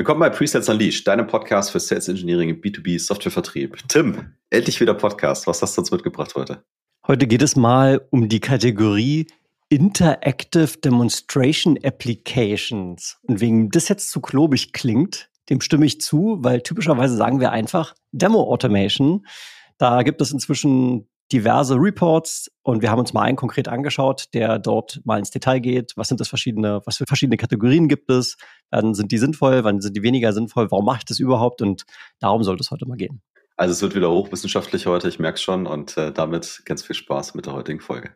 [0.00, 3.76] Willkommen bei Presets Unleashed, deinem Podcast für Sales Engineering im B2B Softwarevertrieb.
[3.88, 5.46] Tim, endlich wieder Podcast.
[5.46, 6.64] Was hast du uns mitgebracht heute?
[7.06, 9.26] Heute geht es mal um die Kategorie
[9.68, 13.18] Interactive Demonstration Applications.
[13.24, 17.52] Und wegen das jetzt zu klobig klingt, dem stimme ich zu, weil typischerweise sagen wir
[17.52, 19.26] einfach Demo Automation.
[19.76, 24.58] Da gibt es inzwischen diverse Reports und wir haben uns mal einen konkret angeschaut, der
[24.58, 25.92] dort mal ins Detail geht.
[25.96, 28.36] Was sind das verschiedene, was für verschiedene Kategorien gibt es?
[28.70, 29.64] Wann sind die sinnvoll?
[29.64, 30.70] Wann sind die weniger sinnvoll?
[30.70, 31.62] Warum mache ich das überhaupt?
[31.62, 31.84] Und
[32.18, 33.22] darum sollte es heute mal gehen.
[33.56, 37.34] Also es wird wieder hochwissenschaftlich heute, ich merke schon und äh, damit ganz viel Spaß
[37.34, 38.14] mit der heutigen Folge.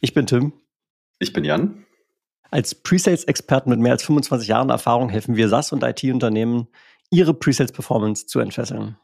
[0.00, 0.52] Ich bin Tim.
[1.18, 1.84] Ich bin Jan.
[2.50, 6.68] Als Presales-Experten mit mehr als 25 Jahren Erfahrung helfen wir SaaS und IT-Unternehmen,
[7.10, 8.96] ihre Presales-Performance zu entfesseln.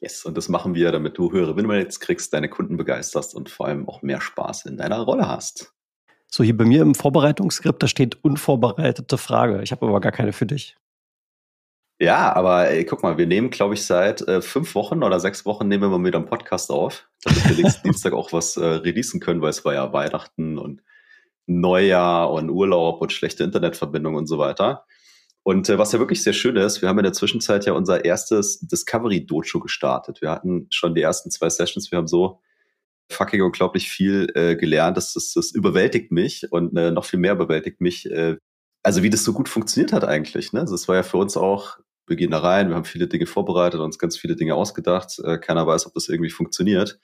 [0.00, 3.66] Yes, und das machen wir, damit du höhere Win-Rates kriegst, deine Kunden begeisterst und vor
[3.66, 5.72] allem auch mehr Spaß in deiner Rolle hast.
[6.28, 9.62] So, hier bei mir im Vorbereitungsskript, da steht unvorbereitete Frage.
[9.62, 10.76] Ich habe aber gar keine für dich.
[11.98, 15.46] Ja, aber ey, guck mal, wir nehmen, glaube ich, seit äh, fünf Wochen oder sechs
[15.46, 18.64] Wochen nehmen wir mal wieder einen Podcast auf, damit wir nächsten Dienstag auch was äh,
[18.64, 20.82] releasen können, weil es war ja Weihnachten und
[21.46, 24.84] Neujahr und Urlaub und schlechte Internetverbindung und so weiter.
[25.42, 28.04] Und äh, was ja wirklich sehr schön ist, wir haben in der Zwischenzeit ja unser
[28.04, 30.20] erstes Discovery Dojo gestartet.
[30.20, 32.40] Wir hatten schon die ersten zwei Sessions, wir haben so
[33.10, 37.34] fucking unglaublich viel äh, gelernt, das, das, das überwältigt mich und äh, noch viel mehr
[37.34, 38.36] überwältigt mich, äh,
[38.82, 40.52] also wie das so gut funktioniert hat eigentlich.
[40.52, 40.60] Ne?
[40.60, 43.26] Also es war ja für uns auch, wir gehen da rein, wir haben viele Dinge
[43.26, 46.98] vorbereitet, uns ganz viele Dinge ausgedacht, äh, keiner weiß, ob das irgendwie funktioniert.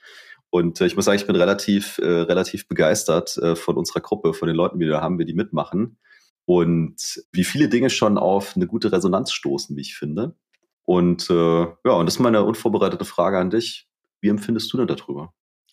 [0.52, 4.34] Und äh, ich muss sagen, ich bin relativ, äh, relativ begeistert äh, von unserer Gruppe,
[4.34, 5.96] von den Leuten, die wir da haben, die mitmachen.
[6.44, 10.36] Und wie viele Dinge schon auf eine gute Resonanz stoßen, wie ich finde.
[10.84, 13.88] Und äh, ja, und das ist meine unvorbereitete Frage an dich.
[14.20, 15.32] Wie empfindest du denn darüber?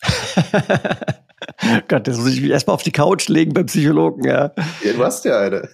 [1.88, 4.52] Gott, jetzt muss ich mich erstmal auf die Couch legen beim Psychologen, ja.
[4.82, 5.68] ja du hast ja eine.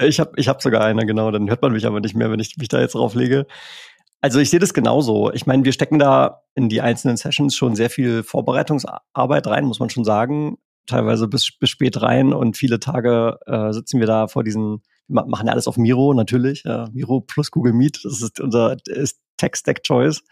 [0.00, 1.30] ich habe ich hab sogar eine, genau.
[1.30, 3.46] Dann hört man mich aber nicht mehr, wenn ich mich da jetzt drauf lege.
[4.20, 5.32] Also ich sehe das genauso.
[5.32, 9.78] Ich meine, wir stecken da in die einzelnen Sessions schon sehr viel Vorbereitungsarbeit rein, muss
[9.78, 10.58] man schon sagen.
[10.86, 15.46] Teilweise bis, bis spät rein und viele Tage äh, sitzen wir da vor diesen, machen
[15.46, 18.76] ja alles auf Miro natürlich, ja, Miro plus Google Meet, das ist unser
[19.36, 20.22] Tech-Stack-Choice.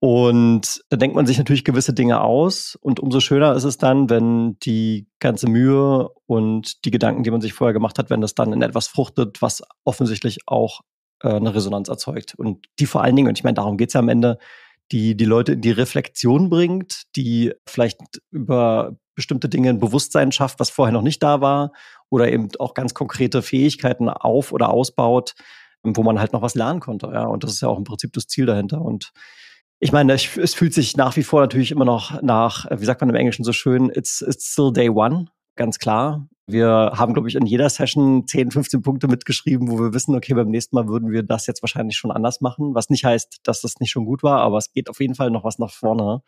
[0.00, 2.76] Und da denkt man sich natürlich gewisse Dinge aus.
[2.82, 7.40] Und umso schöner ist es dann, wenn die ganze Mühe und die Gedanken, die man
[7.40, 10.80] sich vorher gemacht hat, wenn das dann in etwas fruchtet, was offensichtlich auch
[11.24, 12.34] äh, eine Resonanz erzeugt.
[12.36, 14.38] Und die vor allen Dingen, und ich meine, darum geht es ja am Ende,
[14.92, 17.98] die die Leute in die Reflexion bringt, die vielleicht
[18.30, 21.72] über bestimmte Dinge ein Bewusstsein schafft, was vorher noch nicht da war,
[22.10, 25.34] oder eben auch ganz konkrete Fähigkeiten auf- oder ausbaut,
[25.82, 27.10] wo man halt noch was lernen konnte.
[27.12, 28.82] Ja, und das ist ja auch im Prinzip das Ziel dahinter.
[28.82, 29.12] Und
[29.80, 33.10] ich meine, es fühlt sich nach wie vor natürlich immer noch nach, wie sagt man
[33.10, 36.28] im Englischen so schön, it's, it's still day one, ganz klar.
[36.46, 40.34] Wir haben, glaube ich, in jeder Session 10, 15 Punkte mitgeschrieben, wo wir wissen, okay,
[40.34, 43.62] beim nächsten Mal würden wir das jetzt wahrscheinlich schon anders machen, was nicht heißt, dass
[43.62, 46.20] das nicht schon gut war, aber es geht auf jeden Fall noch was nach vorne.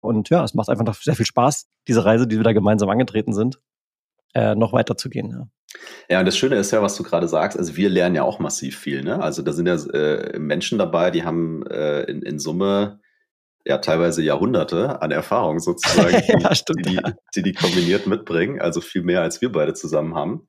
[0.00, 2.88] Und ja, es macht einfach noch sehr viel Spaß, diese Reise, die wir da gemeinsam
[2.90, 3.58] angetreten sind,
[4.34, 5.30] äh, noch weiterzugehen.
[5.30, 5.48] Ja.
[6.08, 8.38] Ja, und das Schöne ist ja, was du gerade sagst, also wir lernen ja auch
[8.38, 9.02] massiv viel.
[9.02, 9.20] Ne?
[9.20, 13.00] Also da sind ja äh, Menschen dabei, die haben äh, in, in Summe
[13.66, 18.80] ja teilweise Jahrhunderte an Erfahrung sozusagen, ja, stimmt, die, die, die, die kombiniert mitbringen, also
[18.80, 20.46] viel mehr als wir beide zusammen haben.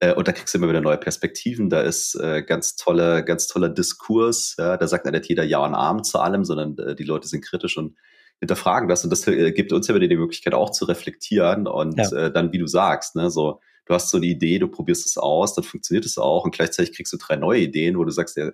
[0.00, 1.70] Äh, und da kriegst du immer wieder neue Perspektiven.
[1.70, 4.54] Da ist äh, ganz tolle, ganz toller Diskurs.
[4.58, 7.44] Ja, da sagt nicht jeder Ja und Arm zu allem, sondern äh, die Leute sind
[7.44, 7.96] kritisch und
[8.38, 9.02] hinterfragen das.
[9.02, 12.12] Und das äh, gibt uns ja wieder die Möglichkeit auch zu reflektieren und ja.
[12.12, 15.16] äh, dann, wie du sagst, ne, so du hast so eine Idee, du probierst es
[15.16, 18.36] aus, dann funktioniert es auch und gleichzeitig kriegst du drei neue Ideen, wo du sagst,
[18.36, 18.50] ja,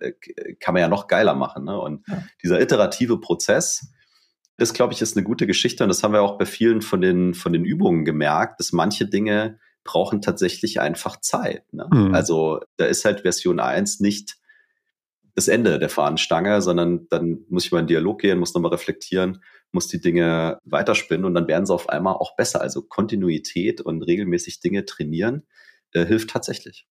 [0.60, 1.64] kann man ja noch geiler machen.
[1.64, 1.78] Ne?
[1.78, 2.22] Und ja.
[2.42, 3.92] dieser iterative Prozess,
[4.56, 7.00] das, glaube ich, ist eine gute Geschichte und das haben wir auch bei vielen von
[7.00, 11.72] den, von den Übungen gemerkt, dass manche Dinge brauchen tatsächlich einfach Zeit.
[11.72, 11.88] Ne?
[11.92, 12.14] Mhm.
[12.14, 14.36] Also da ist halt Version 1 nicht
[15.34, 19.42] das Ende der Fahnenstange, sondern dann muss ich mal in Dialog gehen, muss nochmal reflektieren,
[19.72, 22.60] muss die Dinge weiterspinnen und dann werden sie auf einmal auch besser.
[22.60, 25.42] Also Kontinuität und regelmäßig Dinge trainieren
[25.92, 26.86] äh, hilft tatsächlich.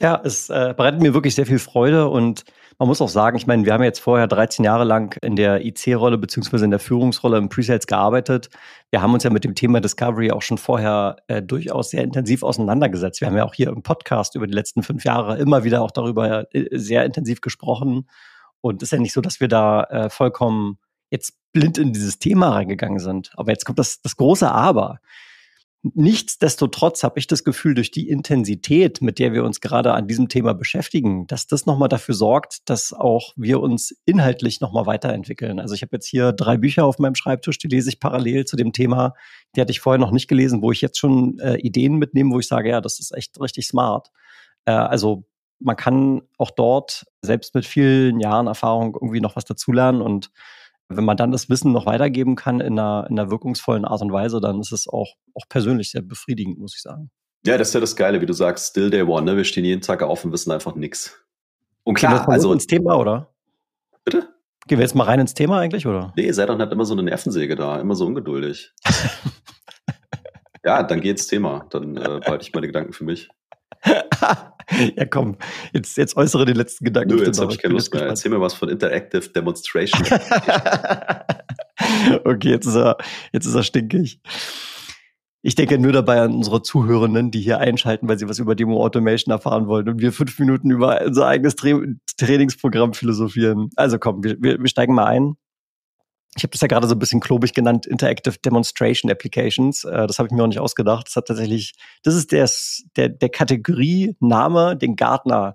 [0.00, 2.44] Ja, es äh, bereitet mir wirklich sehr viel Freude und
[2.78, 5.64] man muss auch sagen, ich meine, wir haben jetzt vorher 13 Jahre lang in der
[5.64, 8.48] IC-Rolle beziehungsweise in der Führungsrolle im Presales gearbeitet.
[8.90, 12.44] Wir haben uns ja mit dem Thema Discovery auch schon vorher äh, durchaus sehr intensiv
[12.44, 13.20] auseinandergesetzt.
[13.20, 15.90] Wir haben ja auch hier im Podcast über die letzten fünf Jahre immer wieder auch
[15.90, 18.08] darüber äh, sehr intensiv gesprochen.
[18.60, 20.78] Und es ist ja nicht so, dass wir da äh, vollkommen
[21.10, 23.32] jetzt blind in dieses Thema reingegangen sind.
[23.36, 25.00] Aber jetzt kommt das, das große Aber.
[25.82, 30.28] Nichtsdestotrotz habe ich das Gefühl, durch die Intensität, mit der wir uns gerade an diesem
[30.28, 35.60] Thema beschäftigen, dass das nochmal dafür sorgt, dass auch wir uns inhaltlich nochmal weiterentwickeln.
[35.60, 38.56] Also ich habe jetzt hier drei Bücher auf meinem Schreibtisch, die lese ich parallel zu
[38.56, 39.14] dem Thema.
[39.54, 42.40] Die hatte ich vorher noch nicht gelesen, wo ich jetzt schon äh, Ideen mitnehme, wo
[42.40, 44.10] ich sage, ja, das ist echt richtig smart.
[44.64, 45.26] Äh, also
[45.60, 50.30] man kann auch dort selbst mit vielen Jahren Erfahrung irgendwie noch was dazulernen und
[50.88, 54.12] wenn man dann das Wissen noch weitergeben kann in einer, in einer wirkungsvollen Art und
[54.12, 57.10] Weise, dann ist es auch, auch persönlich sehr befriedigend, muss ich sagen.
[57.46, 59.36] Ja, das ist ja das Geile, wie du sagst, still day one, ne?
[59.36, 61.16] Wir stehen jeden Tag auf und wissen einfach nichts.
[61.84, 63.32] Und klar, Gehen wir also ins Thema, oder?
[64.04, 64.28] Bitte?
[64.66, 66.12] Gehen wir jetzt mal rein ins Thema eigentlich, oder?
[66.16, 68.72] Nee, sei doch nicht immer so eine Nervensäge da, immer so ungeduldig.
[70.64, 71.66] ja, dann geht's Thema.
[71.70, 73.28] Dann äh, behalte ich meine Gedanken für mich.
[74.96, 75.36] ja, komm,
[75.72, 77.16] jetzt, jetzt äußere die letzten Gedanken.
[77.16, 78.06] Nö, jetzt habe ich keine Lust mehr.
[78.06, 80.02] Erzähl mir was von Interactive Demonstration.
[82.24, 82.96] okay, jetzt ist, er,
[83.32, 84.20] jetzt ist er stinkig.
[85.40, 88.84] Ich denke nur dabei an unsere Zuhörenden, die hier einschalten, weil sie was über Demo
[88.84, 91.78] Automation erfahren wollen und wir fünf Minuten über unser eigenes Tra
[92.16, 93.70] Trainingsprogramm philosophieren.
[93.76, 95.36] Also komm, wir, wir, wir steigen mal ein
[96.38, 99.84] ich habe das ja gerade so ein bisschen klobig genannt, Interactive Demonstration Applications.
[99.84, 101.08] Äh, das habe ich mir auch nicht ausgedacht.
[101.08, 101.74] Das hat tatsächlich,
[102.04, 102.48] das ist der,
[102.96, 105.54] der, der Kategoriename, den Gartner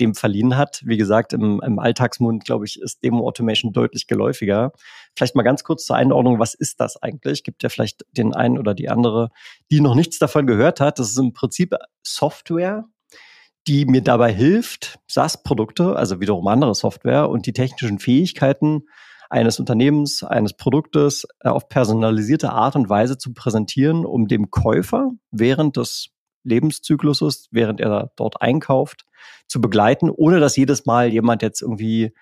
[0.00, 0.82] dem verliehen hat.
[0.86, 4.72] Wie gesagt, im, im Alltagsmund, glaube ich, ist Demo Automation deutlich geläufiger.
[5.14, 7.44] Vielleicht mal ganz kurz zur Einordnung, was ist das eigentlich?
[7.44, 9.28] Gibt ja vielleicht den einen oder die andere,
[9.70, 10.98] die noch nichts davon gehört hat.
[10.98, 12.86] Das ist im Prinzip Software,
[13.68, 18.84] die mir dabei hilft, SaaS-Produkte, also wiederum andere Software und die technischen Fähigkeiten
[19.32, 25.10] eines Unternehmens, eines Produktes äh, auf personalisierte Art und Weise zu präsentieren, um dem Käufer
[25.30, 26.10] während des
[26.44, 29.06] Lebenszykluses, während er dort einkauft,
[29.48, 32.12] zu begleiten, ohne dass jedes Mal jemand jetzt irgendwie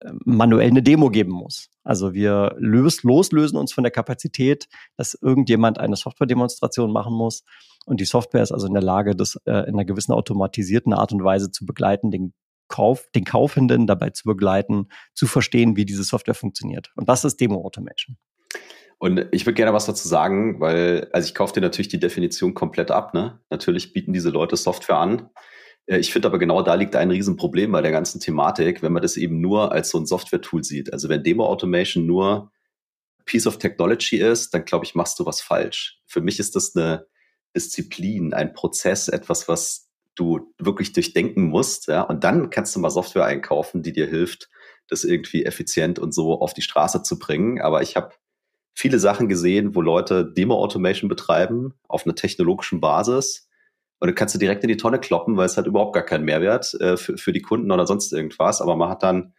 [0.00, 1.70] äh, manuell eine Demo geben muss.
[1.82, 4.68] Also wir lös loslösen uns von der Kapazität,
[4.98, 7.42] dass irgendjemand eine Software-Demonstration machen muss.
[7.86, 11.12] Und die Software ist also in der Lage, das äh, in einer gewissen automatisierten Art
[11.12, 12.34] und Weise zu begleiten, den
[12.70, 16.90] Kauf, den Kaufenden dabei zu begleiten, zu verstehen, wie diese Software funktioniert.
[16.96, 18.16] Und das ist Demo Automation.
[18.98, 22.54] Und ich würde gerne was dazu sagen, weil, also ich kaufe dir natürlich die Definition
[22.54, 23.14] komplett ab.
[23.14, 23.40] Ne?
[23.48, 25.30] Natürlich bieten diese Leute Software an.
[25.86, 29.02] Äh, ich finde aber genau da liegt ein Riesenproblem bei der ganzen Thematik, wenn man
[29.02, 30.92] das eben nur als so ein Software-Tool sieht.
[30.92, 32.52] Also wenn Demo Automation nur
[33.24, 36.00] Piece of Technology ist, dann glaube ich, machst du was falsch.
[36.06, 37.06] Für mich ist das eine
[37.56, 41.88] Disziplin, ein Prozess, etwas, was du wirklich durchdenken musst.
[41.88, 42.02] Ja?
[42.02, 44.48] Und dann kannst du mal Software einkaufen, die dir hilft,
[44.88, 47.60] das irgendwie effizient und so auf die Straße zu bringen.
[47.60, 48.14] Aber ich habe
[48.74, 53.48] viele Sachen gesehen, wo Leute Demo-Automation betreiben auf einer technologischen Basis.
[54.00, 56.24] Und dann kannst du direkt in die Tonne kloppen, weil es hat überhaupt gar keinen
[56.24, 58.62] Mehrwert äh, für, für die Kunden oder sonst irgendwas.
[58.62, 59.34] Aber man hat dann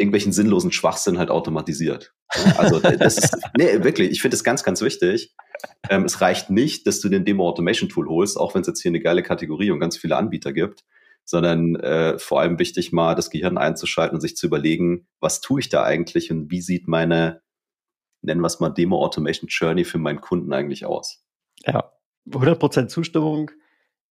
[0.00, 2.14] irgendwelchen sinnlosen Schwachsinn halt automatisiert.
[2.56, 5.34] Also das ist, nee, wirklich, ich finde es ganz, ganz wichtig.
[5.88, 8.80] Ähm, es reicht nicht, dass du den Demo Automation Tool holst, auch wenn es jetzt
[8.80, 10.84] hier eine geile Kategorie und ganz viele Anbieter gibt,
[11.24, 15.60] sondern äh, vor allem wichtig mal das Gehirn einzuschalten und sich zu überlegen, was tue
[15.60, 17.42] ich da eigentlich und wie sieht meine,
[18.22, 21.22] nennen wir es mal Demo Automation Journey für meinen Kunden eigentlich aus?
[21.66, 21.92] Ja,
[22.28, 23.50] 100% Zustimmung.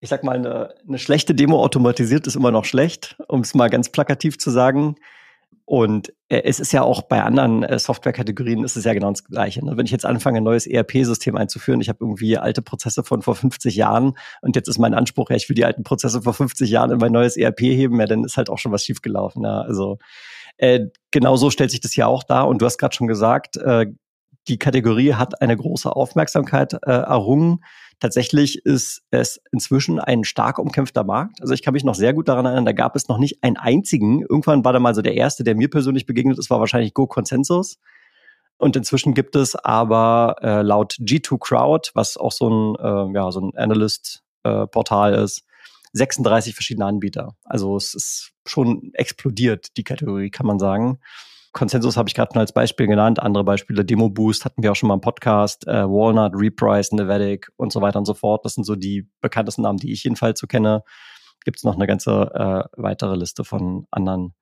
[0.02, 3.70] Ich sag mal, eine, eine schlechte Demo automatisiert ist immer noch schlecht, um es mal
[3.70, 4.96] ganz plakativ zu sagen.
[5.69, 9.24] Und äh, es ist ja auch bei anderen äh, Softwarekategorien ist es ja genau das
[9.24, 9.63] Gleiche.
[9.63, 9.77] Ne?
[9.77, 13.36] Wenn ich jetzt anfange, ein neues ERP-System einzuführen, ich habe irgendwie alte Prozesse von vor
[13.36, 16.71] 50 Jahren und jetzt ist mein Anspruch, ja, ich will die alten Prozesse vor 50
[16.71, 19.44] Jahren in mein neues ERP heben, ja, dann ist halt auch schon was schiefgelaufen.
[19.44, 19.62] Ja?
[19.62, 20.00] Also
[20.57, 22.48] äh, genau so stellt sich das ja auch dar.
[22.48, 23.86] Und du hast gerade schon gesagt, äh,
[24.50, 27.62] die Kategorie hat eine große Aufmerksamkeit äh, errungen
[28.00, 31.42] Tatsächlich ist es inzwischen ein stark umkämpfter Markt.
[31.42, 33.57] Also ich kann mich noch sehr gut daran erinnern, da gab es noch nicht einen
[33.57, 34.21] einzigen.
[34.21, 37.07] Irgendwann war da mal so der erste, der mir persönlich begegnet ist, war wahrscheinlich Go
[37.07, 37.78] Consensus.
[38.57, 43.31] Und inzwischen gibt es aber äh, laut G2 Crowd, was auch so ein, äh, ja,
[43.31, 45.44] so ein Analyst-Portal äh, ist,
[45.92, 47.35] 36 verschiedene Anbieter.
[47.44, 51.00] Also es ist schon explodiert, die Kategorie, kann man sagen.
[51.52, 53.20] Consensus habe ich gerade nur als Beispiel genannt.
[53.20, 57.50] Andere Beispiele, Demo Boost hatten wir auch schon mal im Podcast, äh, Walnut, Reprise, Nevadic
[57.58, 58.46] und so weiter und so fort.
[58.46, 60.84] Das sind so die bekanntesten Namen, die ich jedenfalls so kenne.
[61.46, 64.36] Gibt es noch eine ganze äh, weitere Liste von anderen,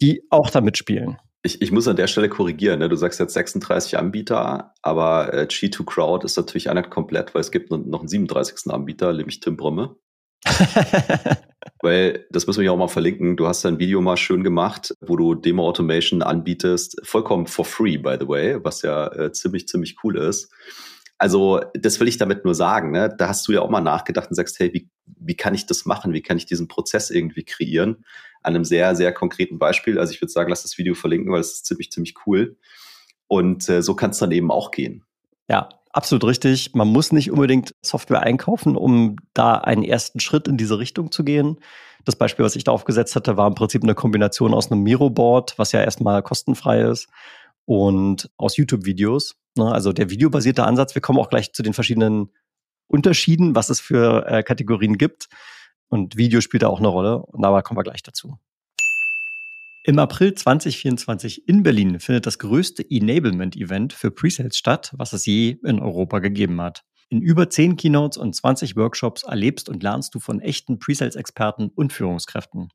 [0.00, 1.18] die auch da mitspielen.
[1.42, 2.78] Ich, ich muss an der Stelle korrigieren.
[2.80, 2.88] Ne?
[2.88, 7.50] Du sagst jetzt 36 Anbieter, aber äh, G2 Crowd ist natürlich nicht komplett, weil es
[7.50, 8.72] gibt noch einen 37.
[8.72, 9.96] Anbieter, nämlich Tim Brumme.
[11.82, 14.94] Weil, das müssen wir ja auch mal verlinken, du hast dein Video mal schön gemacht,
[15.00, 19.68] wo du Demo Automation anbietest, vollkommen for free, by the way, was ja äh, ziemlich,
[19.68, 20.50] ziemlich cool ist.
[21.18, 23.14] Also, das will ich damit nur sagen, ne?
[23.16, 25.86] Da hast du ja auch mal nachgedacht und sagst, hey, wie, wie kann ich das
[25.86, 26.12] machen?
[26.12, 28.04] Wie kann ich diesen Prozess irgendwie kreieren?
[28.42, 29.98] An einem sehr, sehr konkreten Beispiel.
[29.98, 32.58] Also, ich würde sagen, lass das Video verlinken, weil es ist ziemlich, ziemlich cool.
[33.28, 35.04] Und äh, so kann es dann eben auch gehen.
[35.48, 36.74] Ja, absolut richtig.
[36.74, 41.24] Man muss nicht unbedingt Software einkaufen, um da einen ersten Schritt in diese Richtung zu
[41.24, 41.58] gehen.
[42.04, 45.58] Das Beispiel, was ich da aufgesetzt hatte, war im Prinzip eine Kombination aus einem Miro-Board,
[45.58, 47.08] was ja erstmal kostenfrei ist,
[47.64, 49.36] und aus YouTube-Videos.
[49.56, 49.72] Ne?
[49.72, 50.94] Also der videobasierte Ansatz.
[50.94, 52.30] Wir kommen auch gleich zu den verschiedenen
[52.88, 55.28] Unterschieden, was es für äh, Kategorien gibt.
[55.88, 57.18] Und Video spielt da auch eine Rolle.
[57.18, 58.38] Und dabei kommen wir gleich dazu.
[59.88, 65.58] Im April 2024 in Berlin findet das größte Enablement-Event für Presales statt, was es je
[65.62, 66.82] in Europa gegeben hat.
[67.08, 71.92] In über 10 Keynotes und 20 Workshops erlebst und lernst du von echten Presales-Experten und
[71.92, 72.70] Führungskräften.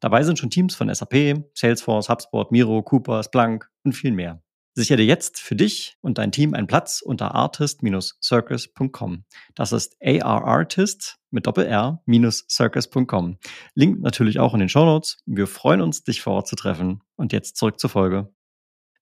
[0.00, 4.42] Dabei sind schon Teams von SAP, Salesforce, HubSpot, Miro, Cooper, Splunk und viel mehr.
[4.74, 9.24] Sichere jetzt für dich und dein Team einen Platz unter artist-circus.com.
[9.54, 13.38] Das ist arartist mit doppel-r-circus.com.
[13.74, 15.18] Link natürlich auch in den Show Notes.
[15.26, 17.02] Wir freuen uns, dich vor Ort zu treffen.
[17.16, 18.34] Und jetzt zurück zur Folge.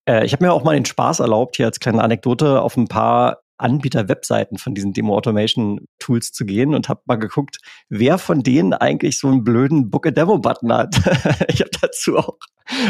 [0.06, 2.88] Äh, ich habe mir auch mal den Spaß erlaubt, hier als kleine Anekdote auf ein
[2.88, 9.18] paar Anbieter-Webseiten von diesen Demo-Automation-Tools zu gehen und habe mal geguckt, wer von denen eigentlich
[9.18, 10.96] so einen blöden Book-a-Demo-Button hat.
[11.48, 12.38] ich habe dazu auch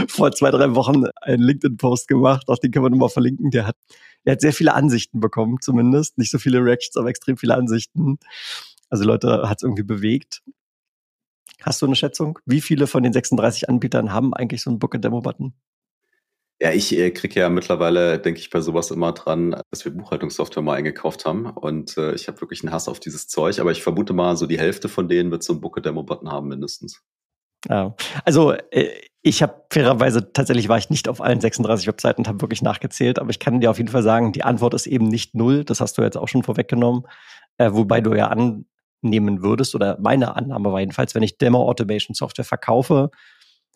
[0.09, 3.51] vor zwei, drei Wochen einen LinkedIn-Post gemacht, auch den können wir nochmal verlinken.
[3.51, 3.77] Der hat,
[4.27, 6.19] der hat sehr viele Ansichten bekommen, zumindest.
[6.19, 8.19] Nicht so viele Reactions, aber extrem viele Ansichten.
[8.89, 10.43] Also Leute hat es irgendwie bewegt.
[11.63, 12.39] Hast du eine Schätzung?
[12.45, 15.55] Wie viele von den 36 Anbietern haben eigentlich so einen Book-a-Demo-Button?
[16.63, 20.63] Ja, ich äh, kriege ja mittlerweile, denke ich, bei sowas immer dran, dass wir Buchhaltungssoftware
[20.63, 21.47] mal eingekauft haben.
[21.47, 23.59] Und äh, ich habe wirklich einen Hass auf dieses Zeug.
[23.59, 27.03] Aber ich vermute mal, so die Hälfte von denen wird so einen Book-a-Demo-Button haben mindestens.
[27.69, 28.91] Ja, also äh,
[29.23, 33.19] ich habe fairerweise, tatsächlich war ich nicht auf allen 36 Webseiten und habe wirklich nachgezählt,
[33.19, 35.65] aber ich kann dir auf jeden Fall sagen, die Antwort ist eben nicht null.
[35.65, 37.09] Das hast du jetzt auch schon vorweggenommen.
[37.59, 43.11] Äh, wobei du ja annehmen würdest, oder meine Annahme war jedenfalls, wenn ich Demo-Automation-Software verkaufe,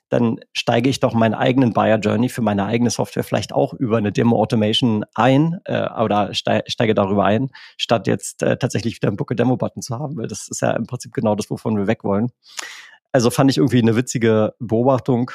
[0.09, 3.99] dann steige ich doch meinen eigenen Buyer Journey für meine eigene Software vielleicht auch über
[3.99, 9.17] eine Demo Automation ein äh, oder steige darüber ein, statt jetzt äh, tatsächlich wieder einen
[9.17, 11.77] Book a Demo Button zu haben, weil das ist ja im Prinzip genau das, wovon
[11.77, 12.31] wir weg wollen.
[13.13, 15.31] Also fand ich irgendwie eine witzige Beobachtung.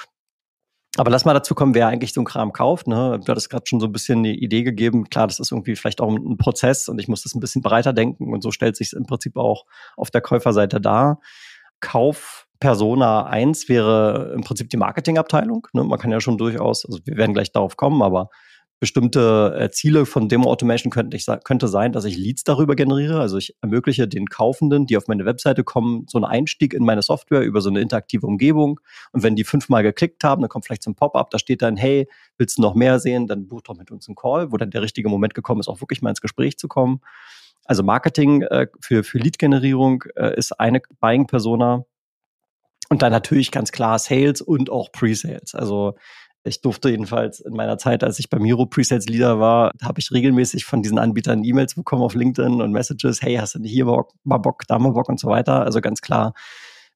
[0.98, 2.86] Aber lass mal dazu kommen, wer eigentlich so einen Kram kauft.
[2.86, 3.20] Ne?
[3.24, 5.10] Du hattest gerade schon so ein bisschen eine Idee gegeben.
[5.10, 7.94] Klar, das ist irgendwie vielleicht auch ein Prozess und ich muss das ein bisschen breiter
[7.94, 11.22] denken und so stellt sich es im Prinzip auch auf der Käuferseite dar.
[11.80, 15.68] Kauf Persona 1 wäre im Prinzip die Marketingabteilung.
[15.74, 15.84] Ne?
[15.84, 18.30] Man kann ja schon durchaus, also wir werden gleich darauf kommen, aber
[18.80, 23.20] bestimmte äh, Ziele von Demo Automation könnte, ich, könnte sein, dass ich Leads darüber generiere.
[23.20, 27.02] Also ich ermögliche den Kaufenden, die auf meine Webseite kommen, so einen Einstieg in meine
[27.02, 28.80] Software über so eine interaktive Umgebung.
[29.12, 32.08] Und wenn die fünfmal geklickt haben, dann kommt vielleicht ein Pop-up, da steht dann, hey,
[32.38, 33.26] willst du noch mehr sehen?
[33.26, 35.82] Dann buch doch mit uns einen Call, wo dann der richtige Moment gekommen ist, auch
[35.82, 37.02] wirklich mal ins Gespräch zu kommen.
[37.66, 41.86] Also Marketing äh, für, für Lead-Generierung äh, ist eine Buying-Persona.
[42.92, 45.56] Und dann natürlich ganz klar Sales und auch Pre-Sales.
[45.56, 45.96] Also
[46.44, 50.12] ich durfte jedenfalls in meiner Zeit, als ich bei Miro Presales Leader war, habe ich
[50.12, 53.86] regelmäßig von diesen Anbietern E-Mails bekommen auf LinkedIn und Messages, hey, hast du nicht hier
[53.86, 55.64] Bock, mal Bock, da mal Bock und so weiter.
[55.64, 56.34] Also ganz klar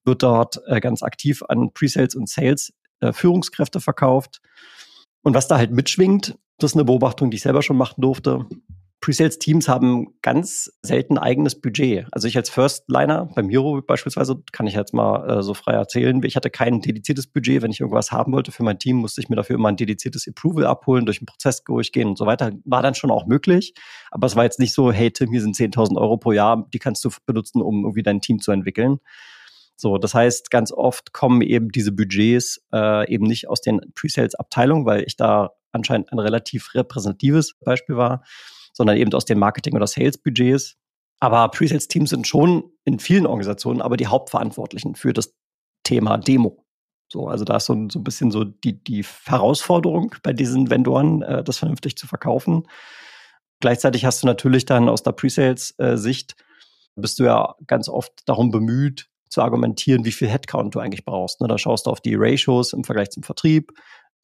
[0.04, 4.42] wird dort äh, ganz aktiv an Presales und Sales äh, Führungskräfte verkauft.
[5.24, 8.46] Und was da halt mitschwingt, das ist eine Beobachtung, die ich selber schon machen durfte.
[9.06, 12.08] Pre-Sales-Teams haben ganz selten eigenes Budget.
[12.12, 16.24] Also ich als First-Liner beim Hero beispielsweise, kann ich jetzt mal äh, so frei erzählen,
[16.24, 17.62] ich hatte kein dediziertes Budget.
[17.62, 20.28] Wenn ich irgendwas haben wollte für mein Team, musste ich mir dafür immer ein dediziertes
[20.28, 22.54] Approval abholen, durch den Prozess durchgehen und so weiter.
[22.64, 23.76] War dann schon auch möglich.
[24.10, 26.80] Aber es war jetzt nicht so, hey Tim, hier sind 10.000 Euro pro Jahr, die
[26.80, 28.98] kannst du benutzen, um irgendwie dein Team zu entwickeln.
[29.76, 34.88] So, das heißt, ganz oft kommen eben diese Budgets äh, eben nicht aus den Pre-Sales-Abteilungen,
[34.88, 38.24] weil ich da anscheinend ein relativ repräsentatives Beispiel war,
[38.76, 40.76] sondern eben aus den Marketing- oder Sales-Budgets.
[41.20, 45.34] Aber Pre-Sales-Teams sind schon in vielen Organisationen aber die Hauptverantwortlichen für das
[45.84, 46.66] Thema Demo.
[47.12, 51.22] So, also da ist so, so ein bisschen so die, die Herausforderung bei diesen Vendoren,
[51.22, 52.68] äh, das vernünftig zu verkaufen.
[53.62, 58.52] Gleichzeitig hast du natürlich dann aus der Pre-Sales-Sicht, äh, bist du ja ganz oft darum
[58.52, 61.42] bemüht, zu argumentieren, wie viel Headcount du eigentlich brauchst.
[61.42, 61.48] Ne?
[61.48, 63.72] Da schaust du auf die Ratios im Vergleich zum Vertrieb,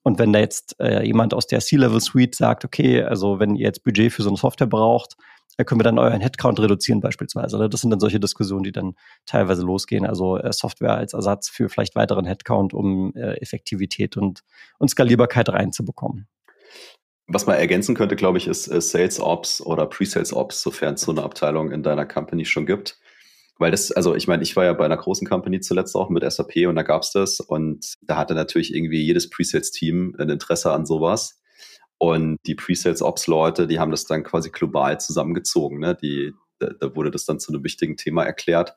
[0.03, 3.83] und wenn da jetzt äh, jemand aus der C-Level-Suite sagt, okay, also wenn ihr jetzt
[3.83, 5.15] Budget für so eine Software braucht,
[5.57, 7.57] dann können wir dann euren Headcount reduzieren beispielsweise.
[7.57, 7.69] Ne?
[7.69, 10.05] Das sind dann solche Diskussionen, die dann teilweise losgehen.
[10.05, 14.41] Also äh, Software als Ersatz für vielleicht weiteren Headcount, um äh, Effektivität und,
[14.79, 16.27] und Skalierbarkeit reinzubekommen.
[17.27, 21.01] Was man ergänzen könnte, glaube ich, ist äh, Sales Ops oder Pre-Sales Ops, sofern es
[21.01, 22.99] so eine Abteilung in deiner Company schon gibt.
[23.61, 26.29] Weil das, also ich meine, ich war ja bei einer großen Company zuletzt auch mit
[26.29, 30.87] SAP und da gab's das und da hatte natürlich irgendwie jedes Presales-Team ein Interesse an
[30.87, 31.39] sowas.
[31.99, 35.77] Und die Presales-Ops-Leute, die haben das dann quasi global zusammengezogen.
[35.77, 35.95] Ne?
[36.01, 38.75] Die, da, da wurde das dann zu einem wichtigen Thema erklärt.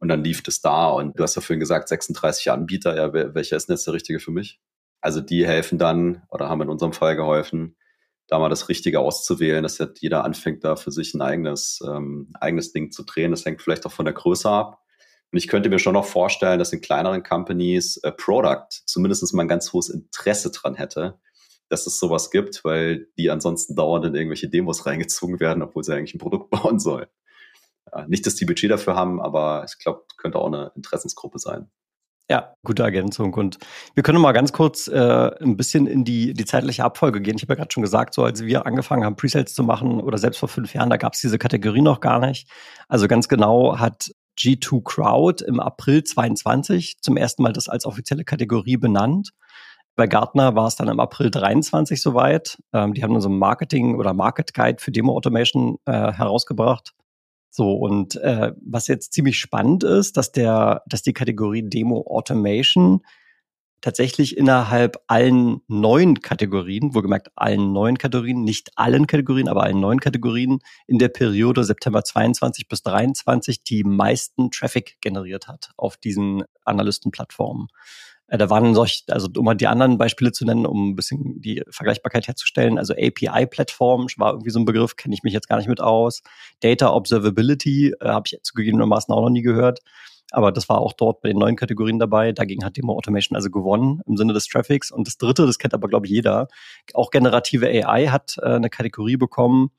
[0.00, 0.90] Und dann lief das da.
[0.90, 2.94] Und du hast ja vorhin gesagt, 36 Anbieter.
[2.94, 4.60] Ja, welcher ist denn jetzt der richtige für mich?
[5.00, 7.74] Also die helfen dann oder haben in unserem Fall geholfen,
[8.30, 12.32] da mal das Richtige auszuwählen, dass jetzt jeder anfängt, da für sich ein eigenes, ähm,
[12.40, 13.32] eigenes Ding zu drehen.
[13.32, 14.80] Das hängt vielleicht auch von der Größe ab.
[15.32, 19.42] Und ich könnte mir schon noch vorstellen, dass in kleineren Companies äh, Product zumindest mal
[19.42, 21.18] ein ganz hohes Interesse dran hätte,
[21.68, 25.94] dass es sowas gibt, weil die ansonsten dauernd in irgendwelche Demos reingezogen werden, obwohl sie
[25.94, 27.08] eigentlich ein Produkt bauen sollen.
[27.92, 31.68] Ja, nicht, dass die Budget dafür haben, aber ich glaube, könnte auch eine Interessensgruppe sein.
[32.30, 33.34] Ja, gute Ergänzung.
[33.34, 33.58] Und
[33.94, 37.34] wir können mal ganz kurz äh, ein bisschen in die, die zeitliche Abfolge gehen.
[37.34, 40.16] Ich habe ja gerade schon gesagt, so als wir angefangen haben, Presales zu machen oder
[40.16, 42.48] selbst vor fünf Jahren, da gab es diese Kategorie noch gar nicht.
[42.86, 48.22] Also ganz genau hat G2 Crowd im April 22 zum ersten Mal das als offizielle
[48.22, 49.30] Kategorie benannt.
[49.96, 52.58] Bei Gartner war es dann im April 23 soweit.
[52.72, 56.92] Ähm, die haben unseren Marketing oder Market Guide für Demo Automation äh, herausgebracht.
[57.50, 63.02] So, und äh, was jetzt ziemlich spannend ist, dass der, dass die Kategorie Demo Automation
[63.80, 70.00] tatsächlich innerhalb allen neuen Kategorien, wohlgemerkt allen neuen Kategorien, nicht allen Kategorien, aber allen neuen
[70.00, 76.44] Kategorien in der Periode September 22 bis 23 die meisten Traffic generiert hat auf diesen
[76.64, 77.68] Analystenplattformen.
[78.30, 81.40] Äh, da waren solch, also um mal die anderen Beispiele zu nennen, um ein bisschen
[81.42, 82.78] die Vergleichbarkeit herzustellen.
[82.78, 86.22] Also API-Plattform war irgendwie so ein Begriff, kenne ich mich jetzt gar nicht mit aus.
[86.60, 89.80] Data Observability äh, habe ich zugegebenermaßen auch noch nie gehört.
[90.32, 92.30] Aber das war auch dort bei den neuen Kategorien dabei.
[92.30, 94.92] Dagegen hat Demo Automation also gewonnen im Sinne des Traffics.
[94.92, 96.46] Und das dritte, das kennt aber, glaube ich, jeder.
[96.94, 99.72] Auch generative AI hat äh, eine Kategorie bekommen.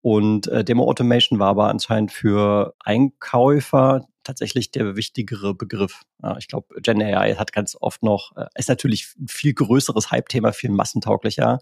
[0.00, 6.02] Und äh, Demo Automation war aber anscheinend für Einkäufer tatsächlich der wichtigere Begriff.
[6.38, 10.52] Ich glaube, Gen AI hat ganz oft noch, äh, ist natürlich ein viel größeres Hype-Thema,
[10.52, 11.60] viel massentauglicher,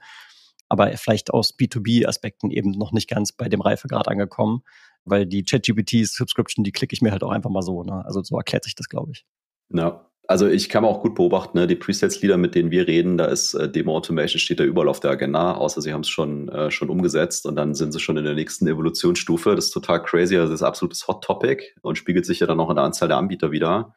[0.68, 4.62] aber vielleicht aus B2B-Aspekten eben noch nicht ganz bei dem Reifegrad angekommen,
[5.04, 7.84] weil die ChatGPT-Subscription, die klicke ich mir halt auch einfach mal so.
[7.84, 8.04] Ne?
[8.04, 9.24] Also so erklärt sich das, glaube ich.
[9.70, 13.26] Ja, also ich kann auch gut beobachten, ne, die Presets-Leader, mit denen wir reden, da
[13.26, 16.48] ist äh, Demo Automation steht da überall auf der Agenda, außer sie haben es schon,
[16.48, 19.54] äh, schon umgesetzt und dann sind sie schon in der nächsten Evolutionsstufe.
[19.54, 22.60] Das ist total crazy, also das ist absolutes Hot Topic und spiegelt sich ja dann
[22.60, 23.94] auch in der Anzahl der Anbieter wieder.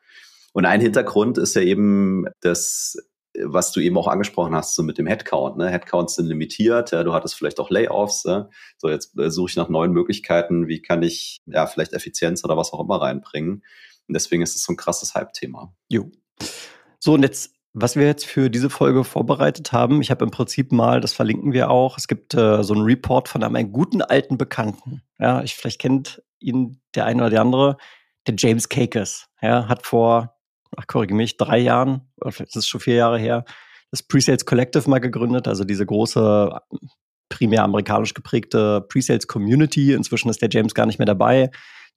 [0.54, 2.98] Und ein Hintergrund ist ja eben das,
[3.44, 5.58] was du eben auch angesprochen hast, so mit dem Headcount.
[5.58, 5.70] Ne?
[5.70, 8.24] Headcounts sind limitiert, ja, du hattest vielleicht auch Layoffs.
[8.24, 8.50] Ja?
[8.78, 12.58] So, jetzt äh, suche ich nach neuen Möglichkeiten, wie kann ich ja vielleicht Effizienz oder
[12.58, 13.64] was auch immer reinbringen.
[14.08, 15.72] Und deswegen ist es so ein krasses Hype-Thema.
[15.88, 16.10] Jo.
[17.00, 20.72] So, und jetzt, was wir jetzt für diese Folge vorbereitet haben, ich habe im Prinzip
[20.72, 24.38] mal, das verlinken wir auch, es gibt äh, so einen Report von einem guten alten
[24.38, 25.02] Bekannten.
[25.18, 27.78] Ja, ich vielleicht kennt ihn der eine oder der andere,
[28.28, 29.28] der James Cakes.
[29.42, 30.36] Ja, hat vor,
[30.76, 33.46] ach korrigiere mich, drei Jahren, oder vielleicht ist es schon vier Jahre her,
[33.92, 36.60] das Presales Collective mal gegründet, also diese große
[37.30, 39.94] primär amerikanisch geprägte Presales Community.
[39.94, 41.50] Inzwischen ist der James gar nicht mehr dabei.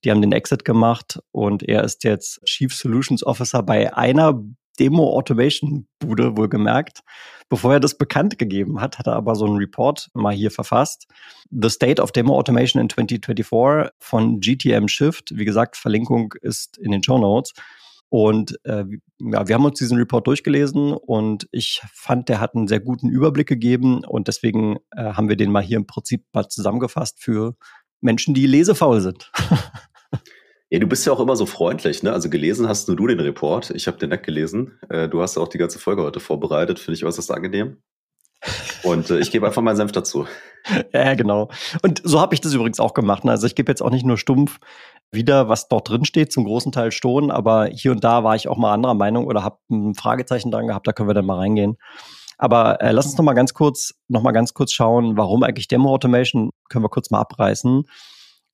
[0.04, 4.42] Die haben den Exit gemacht und er ist jetzt Chief Solutions Officer bei einer
[4.78, 7.00] Demo Automation Bude wohlgemerkt.
[7.48, 11.06] Bevor er das bekannt gegeben hat, hat er aber so einen Report mal hier verfasst.
[11.50, 15.32] The State of Demo Automation in 2024 von GTM Shift.
[15.34, 17.52] Wie gesagt, Verlinkung ist in den Show Notes.
[18.08, 18.84] Und äh,
[19.20, 23.08] ja, wir haben uns diesen Report durchgelesen und ich fand, der hat einen sehr guten
[23.08, 27.56] Überblick gegeben und deswegen äh, haben wir den mal hier im Prinzip mal zusammengefasst für
[28.02, 29.32] Menschen, die lesefaul sind.
[30.72, 32.14] Ja, du bist ja auch immer so freundlich, ne?
[32.14, 33.68] Also gelesen hast nur du den Report.
[33.72, 34.78] Ich habe den nicht gelesen.
[34.88, 36.78] Äh, du hast auch die ganze Folge heute vorbereitet.
[36.78, 37.82] Finde ich äußerst angenehm.
[38.82, 40.26] Und äh, ich gebe einfach meinen Senf dazu.
[40.94, 41.50] Ja, genau.
[41.82, 43.24] Und so habe ich das übrigens auch gemacht.
[43.24, 43.32] Ne?
[43.32, 44.60] Also ich gebe jetzt auch nicht nur stumpf
[45.10, 48.46] wieder, was dort drin steht, zum großen Teil schon, aber hier und da war ich
[48.46, 51.38] auch mal anderer Meinung oder habe ein Fragezeichen dran gehabt, da können wir dann mal
[51.38, 51.78] reingehen.
[52.38, 55.66] Aber äh, lass uns noch mal ganz kurz, noch mal ganz kurz schauen, warum eigentlich
[55.66, 57.84] Demo Automation, können wir kurz mal abreißen.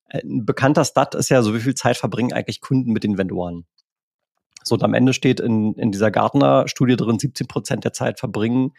[0.09, 3.67] Ein bekannter Stat ist ja so, wie viel Zeit verbringen eigentlich Kunden mit den Vendoren?
[4.65, 8.73] So, und am Ende steht in, in dieser Gartner-Studie drin, 17 Prozent der Zeit verbringen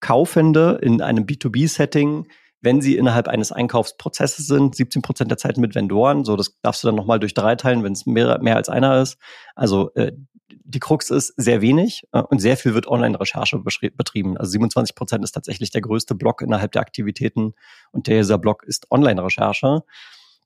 [0.00, 2.26] Kaufende in einem B2B-Setting,
[2.60, 6.24] wenn sie innerhalb eines Einkaufsprozesses sind, 17 Prozent der Zeit mit Vendoren.
[6.24, 9.00] So, das darfst du dann nochmal durch drei teilen, wenn es mehr, mehr als einer
[9.00, 9.18] ist.
[9.54, 10.12] Also äh,
[10.50, 14.36] die Krux ist sehr wenig äh, und sehr viel wird Online-Recherche betrieben.
[14.36, 17.54] Also 27 Prozent ist tatsächlich der größte Block innerhalb der Aktivitäten
[17.92, 19.82] und dieser Block ist Online-Recherche.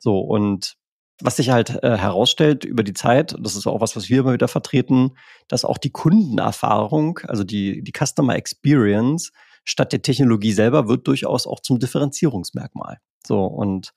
[0.03, 0.75] So, und
[1.21, 4.33] was sich halt äh, herausstellt über die Zeit, das ist auch was, was wir immer
[4.33, 5.13] wieder vertreten,
[5.47, 9.31] dass auch die Kundenerfahrung, also die, die Customer Experience
[9.65, 12.99] statt der Technologie selber wird durchaus auch zum Differenzierungsmerkmal.
[13.25, 13.93] So, und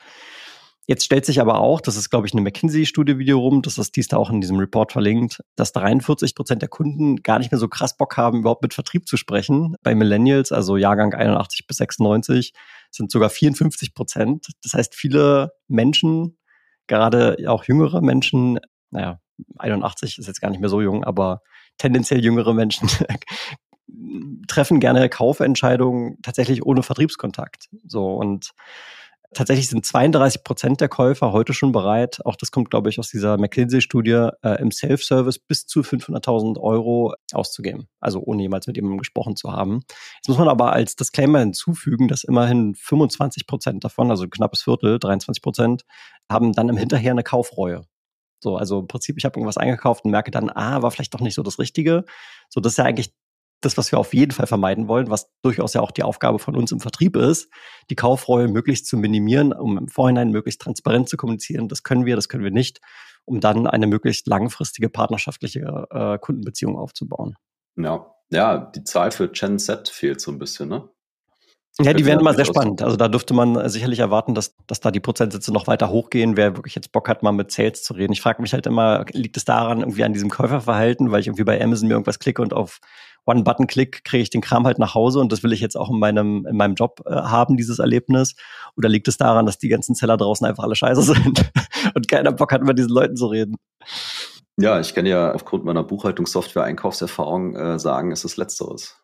[0.87, 4.07] Jetzt stellt sich aber auch, das ist, glaube ich, eine McKinsey-Studie wiederum, das ist dies
[4.07, 7.67] da auch in diesem Report verlinkt, dass 43 Prozent der Kunden gar nicht mehr so
[7.67, 9.75] krass Bock haben, überhaupt mit Vertrieb zu sprechen.
[9.81, 12.53] Bei Millennials, also Jahrgang 81 bis 96,
[12.95, 14.47] sind sogar 54 Prozent.
[14.63, 16.37] Das heißt, viele Menschen,
[16.87, 18.59] gerade auch jüngere Menschen,
[18.91, 19.19] naja,
[19.57, 21.41] 81 ist jetzt gar nicht mehr so jung, aber
[21.77, 22.89] tendenziell jüngere Menschen
[24.47, 27.67] treffen gerne Kaufentscheidungen tatsächlich ohne Vertriebskontakt.
[27.85, 28.51] So und
[29.35, 33.09] tatsächlich sind 32 Prozent der Käufer heute schon bereit, auch das kommt, glaube ich, aus
[33.09, 37.87] dieser McKinsey-Studie, äh, im Self-Service bis zu 500.000 Euro auszugeben.
[37.99, 39.81] Also ohne jemals mit jemandem gesprochen zu haben.
[40.15, 44.97] Jetzt muss man aber als Disclaimer hinzufügen, dass immerhin 25 Prozent davon, also knappes Viertel,
[44.97, 45.83] 23 Prozent,
[46.31, 47.85] haben dann im Hinterher eine Kaufreue.
[48.39, 51.21] So, also im Prinzip, ich habe irgendwas eingekauft und merke dann, ah, war vielleicht doch
[51.21, 52.05] nicht so das Richtige.
[52.49, 53.13] So, das ist ja eigentlich
[53.65, 56.55] das, was wir auf jeden Fall vermeiden wollen, was durchaus ja auch die Aufgabe von
[56.55, 57.49] uns im Vertrieb ist,
[57.89, 61.67] die Kaufreue möglichst zu minimieren, um im Vorhinein möglichst transparent zu kommunizieren.
[61.67, 62.79] Das können wir, das können wir nicht,
[63.25, 67.35] um dann eine möglichst langfristige partnerschaftliche äh, Kundenbeziehung aufzubauen.
[67.77, 68.05] Ja.
[68.29, 70.89] ja, die Zahl für Gen Z fehlt so ein bisschen, ne?
[71.81, 72.81] Ja, die werden immer sehr spannend.
[72.81, 76.55] Also da dürfte man sicherlich erwarten, dass, dass da die Prozentsätze noch weiter hochgehen, wer
[76.55, 78.13] wirklich jetzt Bock hat, mal mit Sales zu reden.
[78.13, 81.43] Ich frage mich halt immer, liegt es daran, irgendwie an diesem Käuferverhalten, weil ich irgendwie
[81.43, 82.79] bei Amazon mir irgendwas klicke und auf
[83.25, 85.99] One-Button-Click kriege ich den Kram halt nach Hause und das will ich jetzt auch in
[85.99, 88.35] meinem, in meinem Job äh, haben, dieses Erlebnis?
[88.77, 91.51] Oder liegt es daran, dass die ganzen Seller draußen einfach alle scheiße sind
[91.93, 93.55] und keiner Bock hat, mit diesen Leuten zu reden?
[94.57, 98.95] Ja, ich kann ja aufgrund meiner Buchhaltungssoftware-Einkaufserfahrung äh, sagen, es ist Letzteres.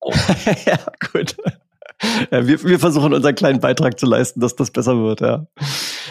[0.00, 0.12] Oh.
[0.66, 0.78] ja,
[1.12, 1.36] gut.
[2.30, 5.46] Ja, wir, wir versuchen unseren kleinen Beitrag zu leisten, dass das besser wird, ja.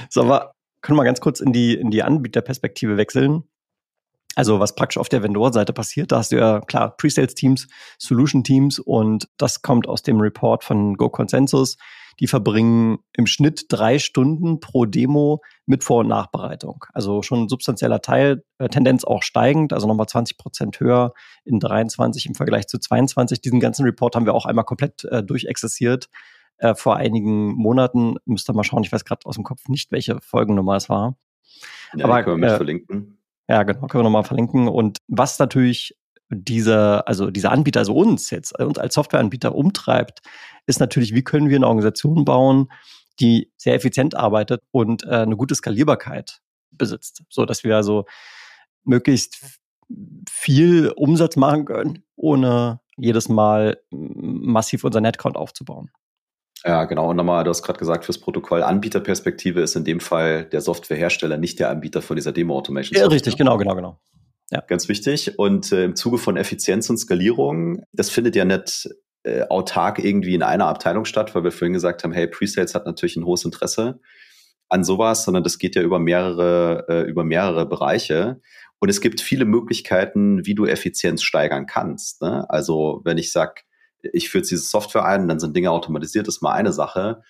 [0.09, 3.43] So, aber können wir mal ganz kurz in die, in die Anbieterperspektive wechseln.
[4.35, 7.67] Also was praktisch auf der Vendor-Seite passiert, da hast du ja klar Pre-Sales-Teams,
[7.97, 11.77] Solution-Teams und das kommt aus dem Report von Go Consensus.
[12.19, 16.85] Die verbringen im Schnitt drei Stunden pro Demo mit Vor- und Nachbereitung.
[16.93, 21.13] Also schon ein substanzieller Teil, äh, Tendenz auch steigend, also nochmal 20 Prozent höher
[21.45, 23.41] in 23 im Vergleich zu 22.
[23.41, 26.09] Diesen ganzen Report haben wir auch einmal komplett äh, durchexerziert.
[26.57, 29.91] Äh, vor einigen Monaten müsst ihr mal schauen, ich weiß gerade aus dem Kopf nicht,
[29.91, 31.17] welche Folgennummer es war.
[31.95, 33.20] Ja, Aber, können wir mit äh, verlinken.
[33.51, 34.69] Ja, genau, können wir nochmal verlinken.
[34.69, 35.97] Und was natürlich
[36.29, 40.21] diese, also diese Anbieter, also uns jetzt, uns als Softwareanbieter umtreibt,
[40.67, 42.71] ist natürlich, wie können wir eine Organisation bauen,
[43.19, 46.39] die sehr effizient arbeitet und äh, eine gute Skalierbarkeit
[46.71, 48.05] besitzt, so dass wir also
[48.85, 49.59] möglichst
[50.29, 55.91] viel Umsatz machen können, ohne jedes Mal massiv unser Netcount aufzubauen.
[56.63, 57.09] Ja, genau.
[57.09, 61.37] Und nochmal, du hast gerade gesagt, fürs Protokoll Anbieterperspektive ist in dem Fall der Softwarehersteller
[61.37, 62.99] nicht der Anbieter von dieser Demo-Automation.
[62.99, 63.99] Ja, richtig, genau, genau, genau.
[64.51, 64.61] Ja.
[64.67, 65.39] Ganz wichtig.
[65.39, 68.89] Und äh, im Zuge von Effizienz und Skalierung, das findet ja nicht
[69.23, 72.85] äh, autark irgendwie in einer Abteilung statt, weil wir vorhin gesagt haben, hey, Presales hat
[72.85, 73.99] natürlich ein hohes Interesse
[74.69, 78.41] an sowas, sondern das geht ja über mehrere, äh, über mehrere Bereiche.
[78.79, 82.21] Und es gibt viele Möglichkeiten, wie du Effizienz steigern kannst.
[82.21, 82.49] Ne?
[82.49, 83.61] Also wenn ich sage,
[84.01, 87.23] ich führe jetzt diese Software ein, dann sind Dinge automatisiert, ist mal eine Sache.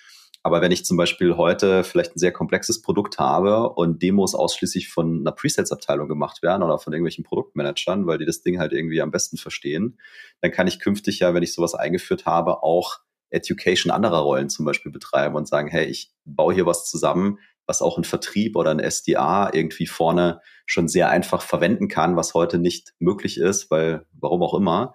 [0.43, 4.89] Aber wenn ich zum Beispiel heute vielleicht ein sehr komplexes Produkt habe und Demos ausschließlich
[4.89, 9.01] von einer Presets-Abteilung gemacht werden oder von irgendwelchen Produktmanagern, weil die das Ding halt irgendwie
[9.01, 9.99] am besten verstehen,
[10.41, 14.65] dann kann ich künftig ja, wenn ich sowas eingeführt habe, auch Education anderer Rollen zum
[14.65, 18.71] Beispiel betreiben und sagen, hey, ich baue hier was zusammen, was auch ein Vertrieb oder
[18.71, 24.05] ein SDA irgendwie vorne schon sehr einfach verwenden kann, was heute nicht möglich ist, weil
[24.11, 24.93] warum auch immer.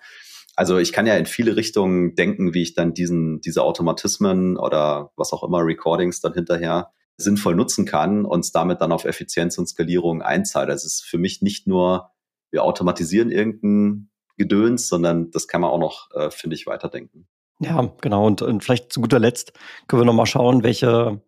[0.56, 5.12] Also ich kann ja in viele Richtungen denken, wie ich dann diesen, diese Automatismen oder
[5.16, 9.68] was auch immer, Recordings dann hinterher sinnvoll nutzen kann und damit dann auf Effizienz und
[9.68, 10.70] Skalierung einzahlt.
[10.70, 12.10] Also es ist für mich nicht nur,
[12.50, 17.26] wir automatisieren irgendein Gedöns, sondern das kann man auch noch, äh, finde ich, weiterdenken.
[17.58, 18.26] Ja, genau.
[18.26, 19.52] Und, und vielleicht zu guter Letzt
[19.88, 21.22] können wir noch mal schauen, welche,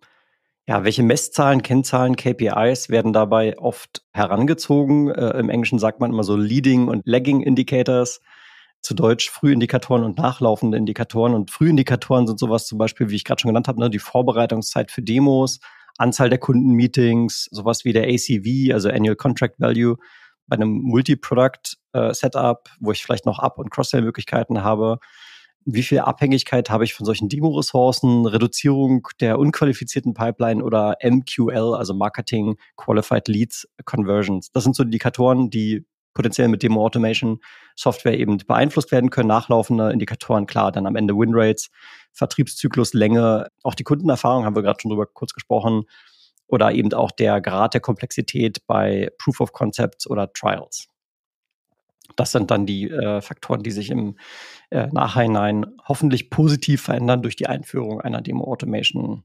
[0.67, 5.11] ja, welche Messzahlen, Kennzahlen, KPIs werden dabei oft herangezogen.
[5.11, 8.21] Äh, Im Englischen sagt man immer so Leading und Lagging Indicators
[8.81, 11.35] zu Deutsch Frühindikatoren und nachlaufende Indikatoren.
[11.35, 14.91] Und Frühindikatoren sind sowas zum Beispiel, wie ich gerade schon genannt habe, ne, die Vorbereitungszeit
[14.91, 15.61] für Demos,
[15.99, 19.97] Anzahl der Kundenmeetings, sowas wie der ACV, also Annual Contract Value,
[20.47, 24.99] bei einem Multi-Product-Setup, äh, wo ich vielleicht noch Up- und Cross-Sell-Möglichkeiten habe.
[25.64, 31.93] Wie viel Abhängigkeit habe ich von solchen Demo-Ressourcen, Reduzierung der unqualifizierten Pipeline oder MQL, also
[31.93, 34.51] Marketing Qualified Leads Conversions?
[34.53, 35.85] Das sind so Indikatoren, die
[36.19, 37.39] potenziell mit Demo Automation
[37.77, 41.71] Software eben beeinflusst werden können, nachlaufende Indikatoren, klar, dann am Ende Winrates,
[42.13, 45.85] Vertriebszykluslänge, auch die Kundenerfahrung haben wir gerade schon drüber kurz gesprochen
[46.49, 50.89] oder eben auch der Grad der Komplexität bei Proof of Concepts oder Trials.
[52.17, 54.17] Das sind dann die äh, Faktoren, die sich im
[54.71, 59.23] äh, Nachhinein hoffentlich positiv verändern durch die Einführung einer Demo Automation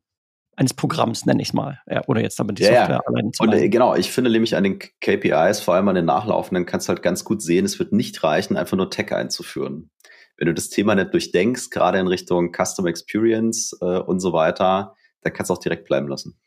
[0.55, 3.01] eines Programms, nenne ich es mal, ja, oder jetzt damit die ja, Software ja.
[3.07, 6.05] allein zu Und äh, genau, ich finde nämlich an den KPIs, vor allem an den
[6.05, 9.89] nachlaufenden, kannst du halt ganz gut sehen, es wird nicht reichen, einfach nur Tech einzuführen.
[10.37, 14.95] Wenn du das Thema nicht durchdenkst, gerade in Richtung Custom Experience äh, und so weiter,
[15.21, 16.39] dann kannst du auch direkt bleiben lassen.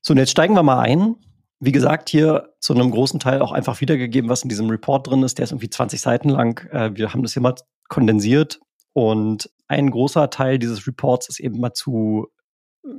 [0.00, 1.16] So, und jetzt steigen wir mal ein.
[1.60, 5.22] Wie gesagt, hier zu einem großen Teil auch einfach wiedergegeben, was in diesem Report drin
[5.22, 5.38] ist.
[5.38, 6.66] Der ist irgendwie 20 Seiten lang.
[6.70, 7.54] Äh, wir haben das hier mal
[7.88, 8.60] kondensiert.
[8.92, 12.28] Und ein großer Teil dieses Reports ist eben mal zu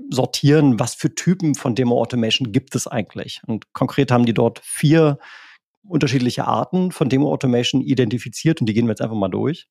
[0.10, 3.42] sortieren, was für Typen von Demo Automation gibt es eigentlich.
[3.48, 5.20] Und konkret haben die dort vier
[5.88, 9.68] unterschiedliche Arten von Demo Automation identifiziert und die gehen wir jetzt einfach mal durch.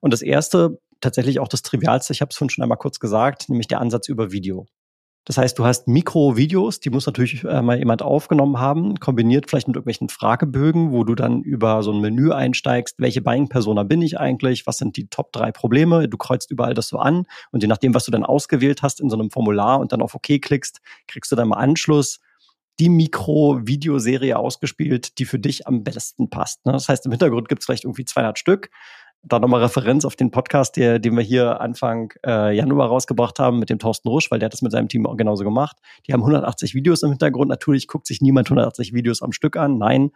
[0.00, 3.68] Und das erste, tatsächlich auch das Trivialste, ich habe es schon einmal kurz gesagt, nämlich
[3.68, 4.66] der Ansatz über Video.
[5.26, 9.66] Das heißt, du hast Mikrovideos, die muss natürlich äh, mal jemand aufgenommen haben, kombiniert vielleicht
[9.66, 14.20] mit irgendwelchen Fragebögen, wo du dann über so ein Menü einsteigst, welche Buying-Persona bin ich
[14.20, 17.68] eigentlich, was sind die Top drei Probleme, du kreuzt überall das so an und je
[17.68, 20.80] nachdem, was du dann ausgewählt hast in so einem Formular und dann auf OK klickst,
[21.08, 22.20] kriegst du dann mal Anschluss
[22.78, 26.64] die Mikro-Videoserie ausgespielt, die für dich am besten passt.
[26.66, 26.72] Ne?
[26.72, 28.70] Das heißt, im Hintergrund gibt es vielleicht irgendwie 200 Stück
[29.26, 33.58] da nochmal Referenz auf den Podcast, der, den wir hier Anfang äh, Januar rausgebracht haben
[33.58, 35.76] mit dem Thorsten Rusch, weil der hat das mit seinem Team auch genauso gemacht.
[36.06, 37.48] Die haben 180 Videos im Hintergrund.
[37.48, 39.78] Natürlich guckt sich niemand 180 Videos am Stück an.
[39.78, 40.10] Nein,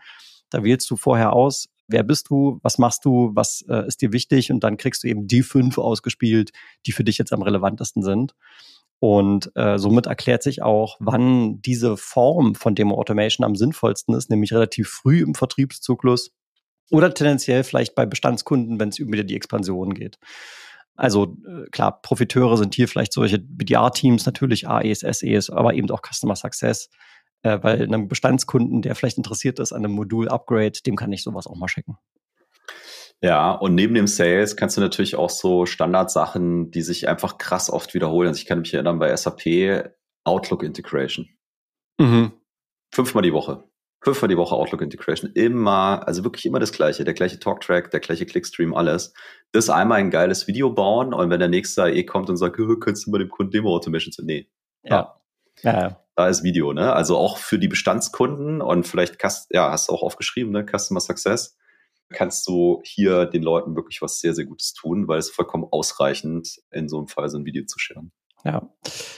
[0.50, 4.12] da wählst du vorher aus, wer bist du, was machst du, was äh, ist dir
[4.12, 6.50] wichtig und dann kriegst du eben die fünf ausgespielt,
[6.86, 8.34] die für dich jetzt am relevantesten sind.
[9.00, 14.28] Und äh, somit erklärt sich auch, wann diese Form von Demo Automation am sinnvollsten ist,
[14.28, 16.32] nämlich relativ früh im Vertriebszyklus
[16.90, 20.18] oder tendenziell vielleicht bei Bestandskunden, wenn es über die Expansion geht.
[20.94, 26.02] Also äh, klar, Profiteure sind hier vielleicht solche BDR-Teams, natürlich AES, SEs, aber eben auch
[26.02, 26.90] Customer Success.
[27.42, 31.46] Äh, weil einem Bestandskunden, der vielleicht interessiert ist an einem Modul-Upgrade, dem kann ich sowas
[31.46, 31.96] auch mal schicken.
[33.22, 37.70] Ja, und neben dem Sales kannst du natürlich auch so Standardsachen, die sich einfach krass
[37.70, 38.28] oft wiederholen.
[38.28, 41.28] Also ich kann mich erinnern bei SAP Outlook Integration.
[41.98, 42.32] Mhm.
[42.92, 43.64] Fünfmal die Woche
[44.02, 45.32] fünfmal die Woche Outlook Integration.
[45.32, 47.04] Immer, also wirklich immer das Gleiche.
[47.04, 49.12] Der gleiche Talktrack, der gleiche Clickstream, alles.
[49.52, 53.06] Das einmal ein geiles Video bauen und wenn der nächste eh kommt und sagt, könntest
[53.06, 54.48] du mal dem Kunden Demo Automation zu, nee.
[54.82, 55.20] Ja.
[55.62, 55.80] ja.
[55.80, 56.00] ja.
[56.16, 56.92] Da ist Video, ne?
[56.92, 59.16] Also auch für die Bestandskunden und vielleicht,
[59.50, 60.66] ja, hast du auch aufgeschrieben, ne?
[60.66, 61.56] Customer Success.
[62.12, 66.60] Kannst du hier den Leuten wirklich was sehr, sehr Gutes tun, weil es vollkommen ausreichend
[66.72, 68.12] in so einem Fall so ein Video zu scheren.
[68.44, 68.62] Ja.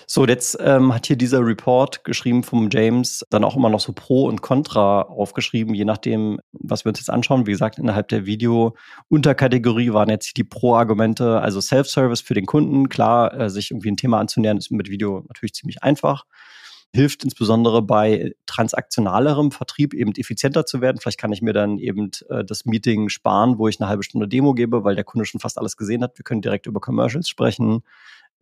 [0.07, 3.93] So, jetzt ähm, hat hier dieser Report geschrieben vom James dann auch immer noch so
[3.93, 7.47] Pro und Contra aufgeschrieben, je nachdem, was wir uns jetzt anschauen.
[7.47, 12.89] Wie gesagt, innerhalb der Video-Unterkategorie waren jetzt die Pro-Argumente, also Self-Service für den Kunden.
[12.89, 16.25] Klar, äh, sich irgendwie ein Thema anzunähern, ist mit Video natürlich ziemlich einfach.
[16.95, 20.99] Hilft insbesondere bei transaktionalerem Vertrieb eben effizienter zu werden.
[21.01, 24.29] Vielleicht kann ich mir dann eben äh, das Meeting sparen, wo ich eine halbe Stunde
[24.29, 26.19] Demo gebe, weil der Kunde schon fast alles gesehen hat.
[26.19, 27.83] Wir können direkt über Commercials sprechen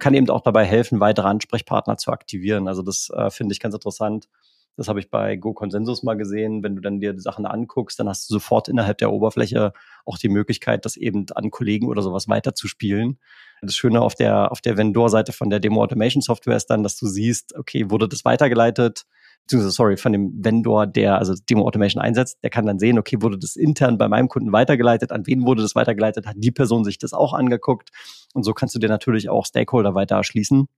[0.00, 2.66] kann eben auch dabei helfen, weitere Ansprechpartner zu aktivieren.
[2.68, 4.28] Also das äh, finde ich ganz interessant.
[4.76, 6.62] Das habe ich bei Go Consensus mal gesehen.
[6.62, 9.72] Wenn du dann dir die Sachen anguckst, dann hast du sofort innerhalb der Oberfläche
[10.06, 13.18] auch die Möglichkeit, das eben an Kollegen oder sowas weiterzuspielen.
[13.62, 16.96] Das Schöne auf der, auf der Vendor-Seite von der Demo Automation Software ist dann, dass
[16.96, 19.04] du siehst, okay, wurde das weitergeleitet?
[19.44, 23.16] Beziehungsweise sorry, von dem Vendor, der also Demo Automation einsetzt, der kann dann sehen, okay,
[23.20, 26.84] wurde das intern bei meinem Kunden weitergeleitet, an wen wurde das weitergeleitet, hat die Person
[26.84, 27.90] sich das auch angeguckt
[28.34, 30.68] und so kannst du dir natürlich auch Stakeholder weiter erschließen.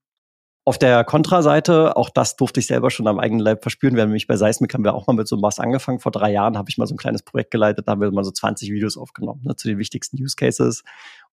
[0.65, 3.97] Auf der Kontraseite, auch das durfte ich selber schon am eigenen Leib verspüren.
[3.97, 5.99] Wir haben nämlich bei Seismic haben wir auch mal mit so was angefangen.
[5.99, 8.23] Vor drei Jahren habe ich mal so ein kleines Projekt geleitet, da haben wir mal
[8.23, 10.85] so 20 Videos aufgenommen ne, zu den wichtigsten Use Cases.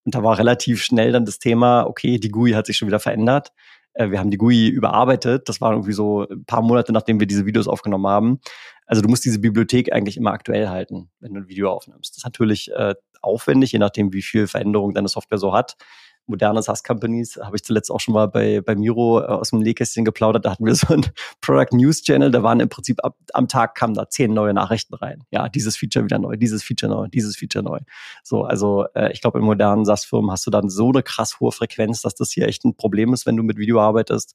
[0.04, 2.98] Und da war relativ schnell dann das Thema, okay, die GUI hat sich schon wieder
[2.98, 3.52] verändert.
[4.00, 5.48] Äh, wir haben die GUI überarbeitet.
[5.48, 8.40] Das war irgendwie so ein paar Monate, nachdem wir diese Videos aufgenommen haben.
[8.86, 12.12] Also du musst diese Bibliothek eigentlich immer aktuell halten, wenn du ein Video aufnimmst.
[12.12, 15.76] Das ist natürlich äh, aufwendig, je nachdem, wie viel Veränderung deine Software so hat
[16.26, 20.04] moderne SaaS-Companies, habe ich zuletzt auch schon mal bei, bei Miro äh, aus dem Nähkästchen
[20.04, 21.06] geplaudert, da hatten wir so einen
[21.40, 24.94] Product News Channel, da waren im Prinzip ab, am Tag kamen da zehn neue Nachrichten
[24.94, 25.24] rein.
[25.30, 27.80] Ja, dieses Feature wieder neu, dieses Feature neu, dieses Feature neu.
[28.22, 31.52] So, also äh, ich glaube, in modernen SaaS-Firmen hast du dann so eine krass hohe
[31.52, 34.34] Frequenz, dass das hier echt ein Problem ist, wenn du mit Video arbeitest.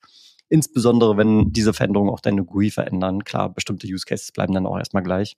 [0.50, 3.24] Insbesondere, wenn diese Veränderungen auch deine GUI verändern.
[3.24, 5.38] Klar, bestimmte Use Cases bleiben dann auch erstmal gleich.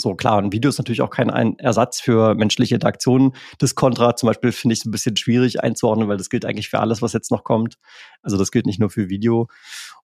[0.00, 3.32] So, klar, ein Video ist natürlich auch kein ein Ersatz für menschliche Interaktionen.
[3.58, 6.70] Das Kontra zum Beispiel finde ich so ein bisschen schwierig einzuordnen, weil das gilt eigentlich
[6.70, 7.76] für alles, was jetzt noch kommt.
[8.22, 9.48] Also das gilt nicht nur für Video.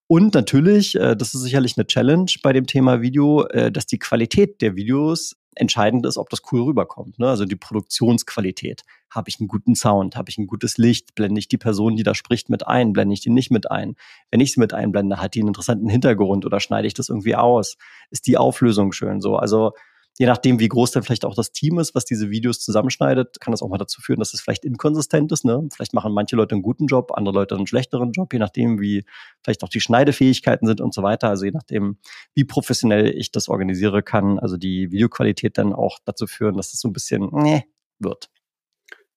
[0.06, 3.98] Und natürlich, äh, das ist sicherlich eine Challenge bei dem Thema Video, äh, dass die
[3.98, 7.18] Qualität der Videos entscheidend ist, ob das cool rüberkommt.
[7.18, 7.28] Ne?
[7.28, 8.82] Also die Produktionsqualität.
[9.10, 10.16] Habe ich einen guten Sound?
[10.16, 11.14] Habe ich ein gutes Licht?
[11.14, 12.92] Blende ich die Person, die da spricht, mit ein?
[12.92, 13.96] Blende ich die nicht mit ein?
[14.30, 17.36] Wenn ich sie mit einblende, hat die einen interessanten Hintergrund oder schneide ich das irgendwie
[17.36, 17.76] aus?
[18.10, 19.36] Ist die Auflösung schön so?
[19.36, 19.72] Also
[20.18, 23.52] je nachdem, wie groß dann vielleicht auch das Team ist, was diese Videos zusammenschneidet, kann
[23.52, 25.44] das auch mal dazu führen, dass es vielleicht inkonsistent ist.
[25.44, 25.68] Ne?
[25.74, 29.04] Vielleicht machen manche Leute einen guten Job, andere Leute einen schlechteren Job, je nachdem, wie
[29.42, 31.28] vielleicht auch die Schneidefähigkeiten sind und so weiter.
[31.28, 31.98] Also je nachdem,
[32.34, 36.80] wie professionell ich das organisiere, kann also die Videoqualität dann auch dazu führen, dass es
[36.80, 37.64] so ein bisschen nee,
[37.98, 38.30] wird.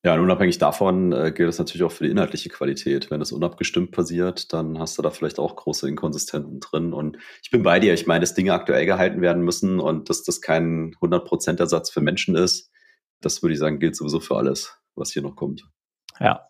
[0.04, 3.12] Ja, und unabhängig davon äh, gilt das natürlich auch für die inhaltliche Qualität.
[3.12, 6.94] Wenn das unabgestimmt passiert, dann hast du da vielleicht auch große Inkonsistenzen drin.
[6.94, 7.94] Und ich bin bei dir.
[7.94, 12.00] Ich meine, dass Dinge aktuell gehalten werden müssen und dass das kein 100% Ersatz für
[12.00, 12.72] Menschen ist,
[13.22, 14.78] das würde ich sagen, gilt sowieso für alles.
[14.96, 15.66] was hier noch kommt.
[16.20, 16.46] Ja.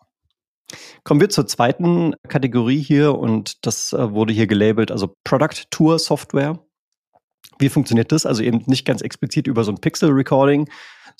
[1.04, 5.98] Kommen wir zur zweiten Kategorie hier und das äh, wurde hier gelabelt, also Product Tour
[5.98, 6.58] Software.
[7.58, 8.26] Wie funktioniert das?
[8.26, 10.68] Also eben nicht ganz explizit über so ein Pixel Recording,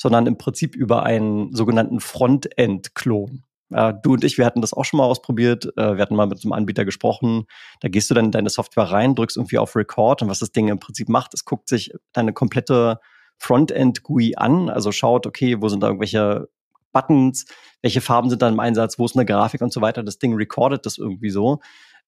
[0.00, 3.44] sondern im Prinzip über einen sogenannten Frontend-Klon.
[3.70, 5.66] Äh, du und ich, wir hatten das auch schon mal ausprobiert.
[5.76, 7.44] Äh, wir hatten mal mit einem Anbieter gesprochen.
[7.80, 10.52] Da gehst du dann in deine Software rein, drückst irgendwie auf Record und was das
[10.52, 12.98] Ding im Prinzip macht, es guckt sich deine komplette
[13.36, 16.48] Frontend-GUI an, also schaut, okay, wo sind da irgendwelche
[16.92, 17.44] Buttons,
[17.82, 20.02] welche Farben sind da im Einsatz, wo ist eine Grafik und so weiter.
[20.02, 21.60] Das Ding recordet das irgendwie so,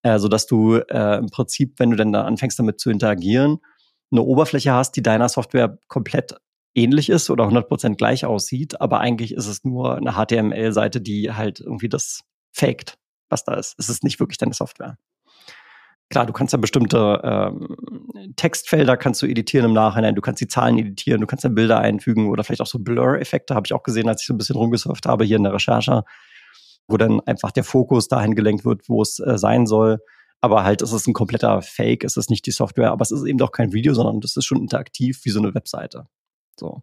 [0.02, 3.58] äh, sodass du äh, im Prinzip, wenn du dann da anfängst damit zu interagieren,
[4.10, 6.36] eine Oberfläche hast, die deiner Software komplett
[6.74, 11.60] ähnlich ist oder 100% gleich aussieht, aber eigentlich ist es nur eine HTML-Seite, die halt
[11.60, 13.74] irgendwie das faked, was da ist.
[13.78, 14.96] Es ist nicht wirklich deine Software.
[16.08, 17.68] Klar, du kannst ja bestimmte ähm,
[18.36, 21.78] Textfelder kannst du editieren im Nachhinein, du kannst die Zahlen editieren, du kannst dann Bilder
[21.78, 24.56] einfügen oder vielleicht auch so Blur-Effekte, habe ich auch gesehen, als ich so ein bisschen
[24.56, 26.04] rumgesurft habe hier in der Recherche,
[26.86, 30.00] wo dann einfach der Fokus dahin gelenkt wird, wo es äh, sein soll.
[30.42, 33.24] Aber halt, es ist ein kompletter Fake, es ist nicht die Software, aber es ist
[33.24, 36.08] eben doch kein Video, sondern das ist schon interaktiv wie so eine Webseite.
[36.62, 36.82] So.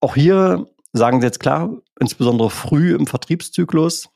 [0.00, 4.10] Auch hier sagen sie jetzt klar, insbesondere früh im Vertriebszyklus,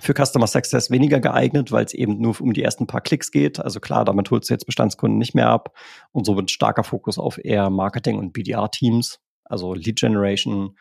[0.00, 3.60] für Customer Success weniger geeignet, weil es eben nur um die ersten paar Klicks geht.
[3.60, 5.76] Also klar, damit holst du jetzt Bestandskunden nicht mehr ab.
[6.10, 10.76] Und so wird starker Fokus auf eher Marketing und BDR-Teams, also Lead Generation.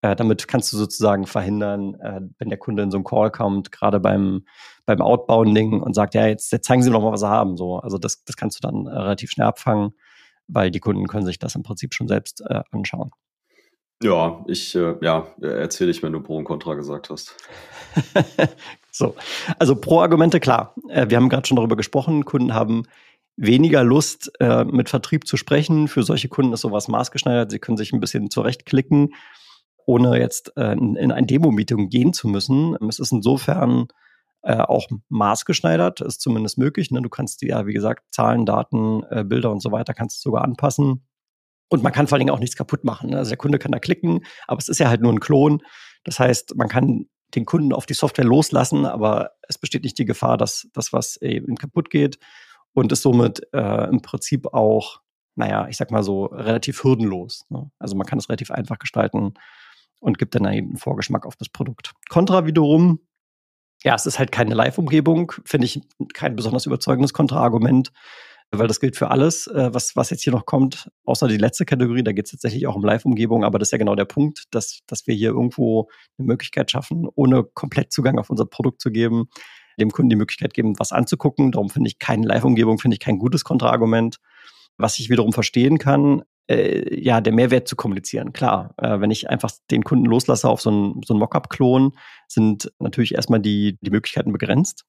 [0.00, 3.70] Äh, damit kannst du sozusagen verhindern, äh, wenn der Kunde in so einen Call kommt,
[3.70, 4.46] gerade beim,
[4.86, 7.58] beim Outbounding und sagt, ja, jetzt, jetzt zeigen Sie mir doch mal, was Sie haben.
[7.58, 9.92] So, also das, das kannst du dann äh, relativ schnell abfangen
[10.48, 13.10] weil die Kunden können sich das im Prinzip schon selbst äh, anschauen.
[14.02, 17.36] Ja, ich äh, ja, erzähle ich, wenn du Pro und Contra gesagt hast.
[18.90, 19.14] so,
[19.58, 20.74] also Pro-Argumente, klar.
[20.88, 22.84] Äh, wir haben gerade schon darüber gesprochen, Kunden haben
[23.36, 25.88] weniger Lust, äh, mit Vertrieb zu sprechen.
[25.88, 27.50] Für solche Kunden ist sowas maßgeschneidert.
[27.50, 29.14] Sie können sich ein bisschen zurechtklicken,
[29.86, 32.76] ohne jetzt äh, in, in ein Demo-Meeting gehen zu müssen.
[32.88, 33.88] Es ist insofern
[34.44, 36.90] äh, auch maßgeschneidert, ist zumindest möglich.
[36.90, 37.00] Ne?
[37.00, 40.28] Du kannst die ja, wie gesagt, Zahlen, Daten, äh, Bilder und so weiter, kannst du
[40.28, 41.06] sogar anpassen.
[41.70, 43.10] Und man kann vor allen Dingen auch nichts kaputt machen.
[43.10, 43.18] Ne?
[43.18, 45.62] Also der Kunde kann da klicken, aber es ist ja halt nur ein Klon.
[46.04, 50.04] Das heißt, man kann den Kunden auf die Software loslassen, aber es besteht nicht die
[50.04, 52.18] Gefahr, dass das was eben kaputt geht
[52.74, 55.00] und ist somit äh, im Prinzip auch,
[55.36, 57.46] naja, ich sag mal so, relativ hürdenlos.
[57.48, 57.70] Ne?
[57.78, 59.34] Also man kann es relativ einfach gestalten
[60.00, 61.92] und gibt dann eben einen Vorgeschmack auf das Produkt.
[62.10, 63.00] Contra wiederum
[63.84, 65.80] ja, es ist halt keine Live-Umgebung, finde ich
[66.14, 67.92] kein besonders überzeugendes Kontraargument,
[68.50, 71.66] weil das gilt für alles, äh, was, was jetzt hier noch kommt, außer die letzte
[71.66, 74.44] Kategorie, da geht es tatsächlich auch um Live-Umgebung, aber das ist ja genau der Punkt,
[74.50, 78.90] dass, dass wir hier irgendwo eine Möglichkeit schaffen, ohne komplett Zugang auf unser Produkt zu
[78.90, 79.28] geben,
[79.78, 81.52] dem Kunden die Möglichkeit geben, was anzugucken.
[81.52, 84.16] Darum finde ich keine Live-Umgebung, finde ich kein gutes Kontraargument.
[84.76, 88.32] Was ich wiederum verstehen kann, äh, ja, der Mehrwert zu kommunizieren.
[88.32, 91.92] Klar, äh, wenn ich einfach den Kunden loslasse auf so einen so Mockup-Klon,
[92.28, 94.84] sind natürlich erstmal die, die Möglichkeiten begrenzt.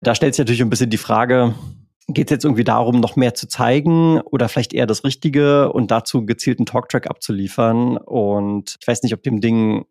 [0.00, 1.54] Da stellt sich natürlich ein bisschen die Frage,
[2.08, 5.90] geht es jetzt irgendwie darum, noch mehr zu zeigen oder vielleicht eher das Richtige und
[5.90, 7.96] dazu gezielten Talktrack abzuliefern?
[7.96, 9.86] Und ich weiß nicht, ob dem Ding,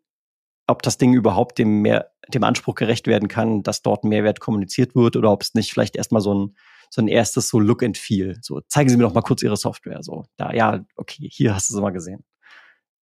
[0.66, 4.94] ob das Ding überhaupt dem, mehr, dem Anspruch gerecht werden kann, dass dort Mehrwert kommuniziert
[4.94, 6.56] wird oder ob es nicht vielleicht erstmal so ein
[6.90, 8.38] so ein erstes so Look and Feel.
[8.42, 10.02] So, zeigen Sie mir doch mal kurz Ihre Software.
[10.02, 12.24] So, da, ja, okay, hier hast du sie mal gesehen.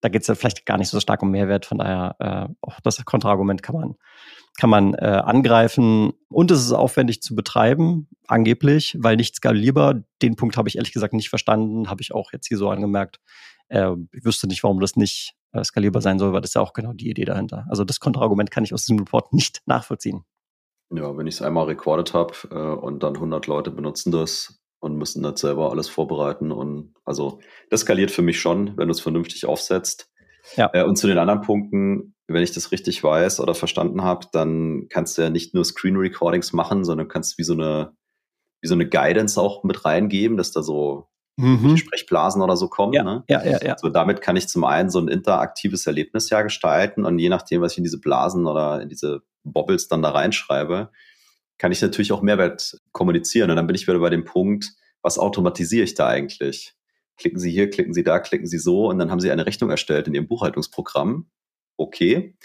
[0.01, 2.81] Da geht es ja vielleicht gar nicht so stark um Mehrwert, von daher äh, auch
[2.81, 3.95] das Kontraargument kann man,
[4.59, 6.11] kann man äh, angreifen.
[6.27, 10.03] Und es ist aufwendig zu betreiben, angeblich, weil nicht skalierbar.
[10.21, 13.21] Den Punkt habe ich ehrlich gesagt nicht verstanden, habe ich auch jetzt hier so angemerkt.
[13.69, 16.61] Äh, ich wüsste nicht, warum das nicht äh, skalierbar sein soll, weil das ist ja
[16.61, 17.65] auch genau die Idee dahinter.
[17.69, 20.25] Also das Kontraargument kann ich aus diesem Report nicht nachvollziehen.
[20.95, 24.97] Ja, wenn ich es einmal recorded habe äh, und dann 100 Leute benutzen das und
[24.97, 28.99] müssen das selber alles vorbereiten und also das skaliert für mich schon, wenn du es
[28.99, 30.11] vernünftig aufsetzt.
[30.55, 30.69] Ja.
[30.73, 34.87] Äh, und zu den anderen Punkten, wenn ich das richtig weiß oder verstanden habe, dann
[34.89, 37.95] kannst du ja nicht nur Screen Recordings machen, sondern kannst wie so eine
[38.61, 41.77] wie so eine Guidance auch mit reingeben, dass da so mhm.
[41.77, 42.93] Sprechblasen oder so kommen.
[42.93, 43.23] Ja, ne?
[43.27, 43.77] ja, ja, ja.
[43.77, 47.61] So damit kann ich zum einen so ein interaktives Erlebnis ja gestalten und je nachdem,
[47.61, 50.89] was ich in diese Blasen oder in diese Bobbles dann da reinschreibe,
[51.57, 53.49] kann ich natürlich auch Mehrwert kommunizieren.
[53.49, 56.73] Und dann bin ich wieder bei dem Punkt, was automatisiere ich da eigentlich?
[57.17, 59.69] Klicken Sie hier, klicken Sie da, klicken Sie so und dann haben Sie eine Rechnung
[59.69, 61.29] erstellt in Ihrem Buchhaltungsprogramm.
[61.77, 62.35] Okay.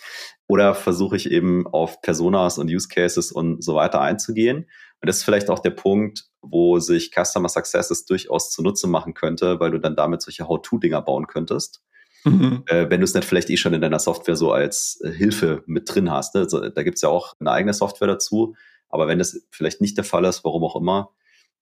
[0.47, 4.69] Oder versuche ich eben auf Personas und Use Cases und so weiter einzugehen.
[5.01, 9.61] Und das ist vielleicht auch der Punkt, wo sich Customer Success durchaus zunutze machen könnte,
[9.61, 11.83] weil du dann damit solche How-To-Dinger bauen könntest.
[12.25, 12.65] Mhm.
[12.67, 15.63] Äh, wenn du es nicht vielleicht eh schon in deiner Software so als äh, Hilfe
[15.67, 16.35] mit drin hast.
[16.35, 16.43] Ne?
[16.43, 18.57] Also, da gibt es ja auch eine eigene Software dazu.
[18.89, 21.11] Aber wenn das vielleicht nicht der Fall ist, warum auch immer,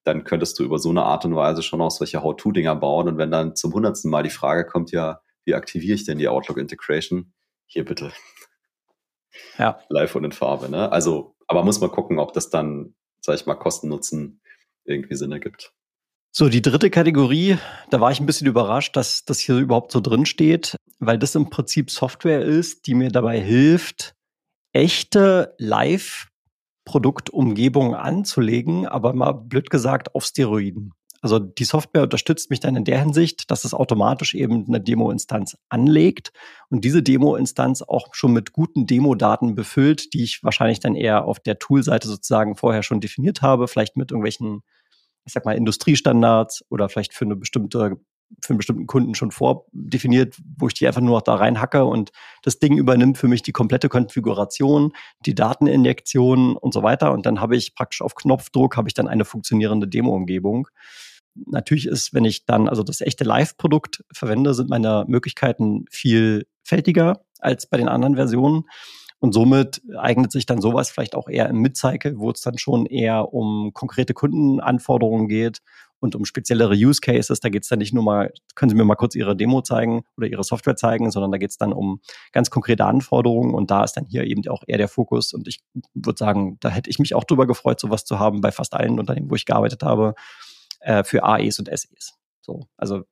[0.05, 3.09] dann könntest du über so eine Art und Weise schon auch solche How-To-Dinger bauen.
[3.09, 6.29] Und wenn dann zum hundertsten Mal die Frage kommt, ja, wie aktiviere ich denn die
[6.29, 7.33] Outlook Integration?
[7.67, 8.13] hier bitte.
[9.59, 9.81] Ja.
[9.91, 10.91] Live und in Farbe, ne?
[10.91, 12.95] Also, aber muss man gucken, ob das dann,
[13.27, 14.41] sag ich mal, Kosten-Nutzen
[14.85, 15.75] irgendwie Sinn ergibt.
[16.33, 17.59] So, die dritte Kategorie,
[17.91, 21.35] da war ich ein bisschen überrascht, dass das hier überhaupt so drin steht, weil das
[21.35, 24.15] im Prinzip Software ist, die mir dabei hilft,
[24.73, 30.93] echte Live-Produktumgebungen anzulegen, aber mal blöd gesagt auf Steroiden.
[31.27, 35.59] Also die Software unterstützt mich dann in der Hinsicht, dass es automatisch eben eine Demo-Instanz
[35.69, 36.31] anlegt
[36.71, 41.41] und diese Demo-Instanz auch schon mit guten Demo-Daten befüllt, die ich wahrscheinlich dann eher auf
[41.41, 44.61] der Tool-Seite sozusagen vorher schon definiert habe, vielleicht mit irgendwelchen,
[45.25, 47.97] ich sag mal, Industriestandards oder vielleicht für eine bestimmte
[48.41, 52.11] für einen bestimmten Kunden schon vordefiniert, wo ich die einfach nur noch da reinhacke und
[52.43, 54.93] das Ding übernimmt für mich die komplette Konfiguration,
[55.25, 57.13] die Dateninjektion und so weiter.
[57.13, 60.69] Und dann habe ich praktisch auf Knopfdruck habe ich dann eine funktionierende Demo-Umgebung
[61.47, 67.67] natürlich ist, wenn ich dann also das echte Live-Produkt verwende, sind meine Möglichkeiten vielfältiger als
[67.67, 68.65] bei den anderen Versionen.
[69.19, 72.85] Und somit eignet sich dann sowas vielleicht auch eher im Mid-Cycle, wo es dann schon
[72.85, 75.63] eher um konkrete Kundenanforderungen geht
[76.01, 77.41] und um speziellere Use Cases.
[77.41, 80.03] Da geht es dann nicht nur mal, können Sie mir mal kurz Ihre Demo zeigen
[80.17, 82.01] oder Ihre Software zeigen, sondern da geht es dann um
[82.33, 85.33] ganz konkrete Anforderungen und da ist dann hier eben auch eher der Fokus.
[85.33, 85.61] Und ich
[85.95, 88.99] würde sagen, da hätte ich mich auch drüber gefreut, sowas zu haben bei fast allen
[88.99, 90.15] Unternehmen, wo ich gearbeitet habe
[90.87, 92.15] äh, für AEs und SEs.
[92.41, 93.03] So, also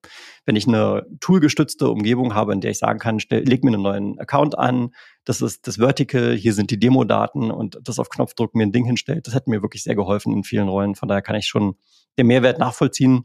[0.46, 3.82] wenn ich eine toolgestützte Umgebung habe, in der ich sagen kann, stell, leg mir einen
[3.82, 4.94] neuen Account an,
[5.24, 8.84] das ist das Vertical, hier sind die Demo-Daten und das auf Knopfdruck mir ein Ding
[8.84, 10.94] hinstellt, das hat mir wirklich sehr geholfen in vielen Rollen.
[10.94, 11.74] Von daher kann ich schon
[12.16, 13.24] den Mehrwert nachvollziehen.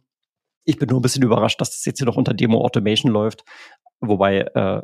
[0.66, 3.44] Ich bin nur ein bisschen überrascht, dass das jetzt hier noch unter Demo Automation läuft.
[4.00, 4.82] Wobei äh,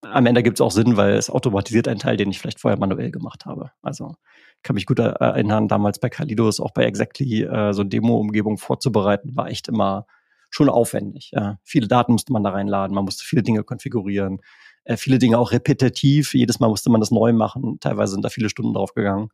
[0.00, 2.78] am Ende gibt es auch Sinn, weil es automatisiert einen Teil, den ich vielleicht vorher
[2.78, 3.72] manuell gemacht habe.
[3.82, 4.14] Also
[4.62, 9.48] kann mich gut erinnern, damals bei Kalidos, auch bei Exactly, äh, so Demo-Umgebung vorzubereiten, war
[9.48, 10.06] echt immer
[10.50, 11.30] schon aufwendig.
[11.32, 11.58] Ja.
[11.64, 14.40] Viele Daten musste man da reinladen, man musste viele Dinge konfigurieren,
[14.84, 18.30] äh, viele Dinge auch repetitiv, jedes Mal musste man das neu machen, teilweise sind da
[18.30, 19.28] viele Stunden drauf gegangen.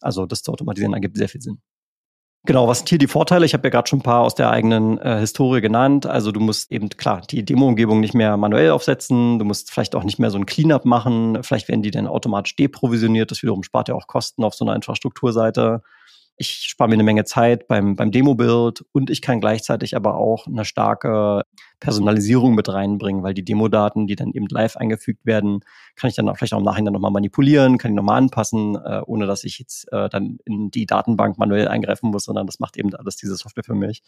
[0.00, 1.60] Also das zu automatisieren ergibt sehr viel Sinn.
[2.44, 3.46] Genau, was sind hier die Vorteile?
[3.46, 6.06] Ich habe ja gerade schon ein paar aus der eigenen äh, Historie genannt.
[6.06, 10.02] Also du musst eben, klar, die Demo-Umgebung nicht mehr manuell aufsetzen, du musst vielleicht auch
[10.02, 13.88] nicht mehr so ein Cleanup machen, vielleicht werden die dann automatisch deprovisioniert, das wiederum spart
[13.88, 15.82] ja auch Kosten auf so einer Infrastrukturseite
[16.36, 20.46] ich spare mir eine Menge Zeit beim, beim Demo-Build und ich kann gleichzeitig aber auch
[20.46, 21.42] eine starke
[21.78, 25.60] Personalisierung mit reinbringen, weil die Demo-Daten, die dann eben live eingefügt werden,
[25.94, 29.02] kann ich dann auch vielleicht auch im Nachhinein nochmal manipulieren, kann ich nochmal anpassen, äh,
[29.06, 32.76] ohne dass ich jetzt äh, dann in die Datenbank manuell eingreifen muss, sondern das macht
[32.76, 34.02] eben alles diese Software für mich.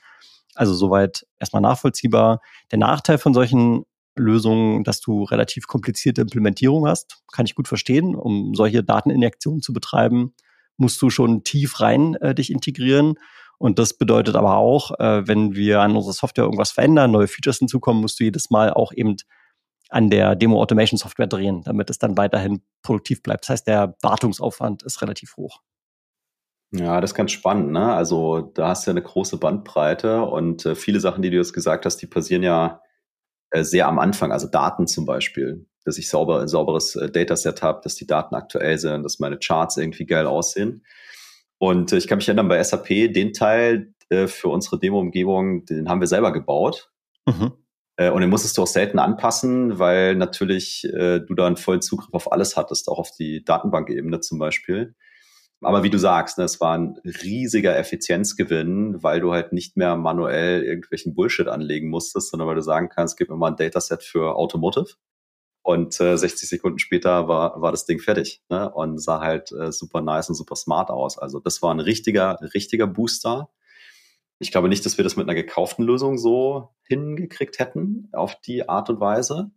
[0.54, 2.40] Also soweit erstmal nachvollziehbar.
[2.70, 3.84] Der Nachteil von solchen
[4.16, 9.72] Lösungen, dass du relativ komplizierte Implementierung hast, kann ich gut verstehen, um solche Dateninjektionen zu
[9.72, 10.32] betreiben
[10.76, 13.14] musst du schon tief rein äh, dich integrieren.
[13.58, 17.58] Und das bedeutet aber auch, äh, wenn wir an unserer Software irgendwas verändern, neue Features
[17.58, 19.16] hinzukommen, musst du jedes Mal auch eben
[19.90, 23.44] an der Demo Automation Software drehen, damit es dann weiterhin produktiv bleibt.
[23.44, 25.60] Das heißt, der Wartungsaufwand ist relativ hoch.
[26.72, 27.70] Ja, das ist ganz spannend.
[27.70, 27.94] Ne?
[27.94, 31.52] Also da hast du ja eine große Bandbreite und äh, viele Sachen, die du jetzt
[31.52, 32.80] gesagt hast, die passieren ja
[33.50, 34.32] äh, sehr am Anfang.
[34.32, 38.34] Also Daten zum Beispiel dass ich sauber, ein sauberes äh, Dataset habe, dass die Daten
[38.34, 40.84] aktuell sind, dass meine Charts irgendwie geil aussehen.
[41.58, 45.88] Und äh, ich kann mich erinnern, bei SAP, den Teil äh, für unsere Demo-Umgebung, den
[45.88, 46.90] haben wir selber gebaut.
[47.26, 47.52] Mhm.
[47.96, 51.82] Äh, und den musstest du auch selten anpassen, weil natürlich äh, du da einen vollen
[51.82, 54.94] Zugriff auf alles hattest, auch auf die Datenbankebene zum Beispiel.
[55.60, 59.96] Aber wie du sagst, ne, es war ein riesiger Effizienzgewinn, weil du halt nicht mehr
[59.96, 64.02] manuell irgendwelchen Bullshit anlegen musstest, sondern weil du sagen kannst, gib mir mal ein Dataset
[64.02, 64.94] für Automotive
[65.64, 68.70] und äh, 60 Sekunden später war, war das Ding fertig ne?
[68.70, 71.18] und sah halt äh, super nice und super smart aus.
[71.18, 73.48] Also das war ein richtiger, richtiger Booster.
[74.38, 78.68] Ich glaube nicht, dass wir das mit einer gekauften Lösung so hingekriegt hätten auf die
[78.68, 79.52] Art und Weise.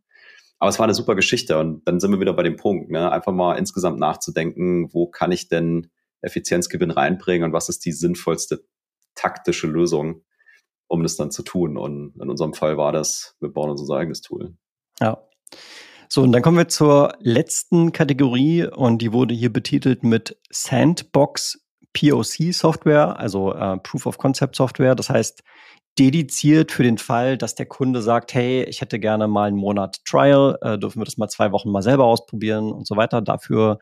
[0.59, 3.11] Aber es war eine super Geschichte und dann sind wir wieder bei dem Punkt, ne?
[3.11, 5.91] einfach mal insgesamt nachzudenken, wo kann ich denn
[6.21, 8.63] Effizienzgewinn reinbringen und was ist die sinnvollste
[9.13, 10.23] taktische Lösung,
[10.87, 11.75] um das dann zu tun.
[11.75, 14.55] Und in unserem Fall war das, wir bauen unser eigenes Tool.
[15.01, 15.21] Ja.
[16.09, 21.59] So, und dann kommen wir zur letzten Kategorie und die wurde hier betitelt mit Sandbox
[21.93, 24.95] POC Software, also äh, Proof of Concept Software.
[24.95, 25.43] Das heißt,
[25.99, 30.05] dediziert für den Fall, dass der Kunde sagt, hey, ich hätte gerne mal einen Monat
[30.05, 33.21] Trial, äh, dürfen wir das mal zwei Wochen mal selber ausprobieren und so weiter.
[33.21, 33.79] Dafür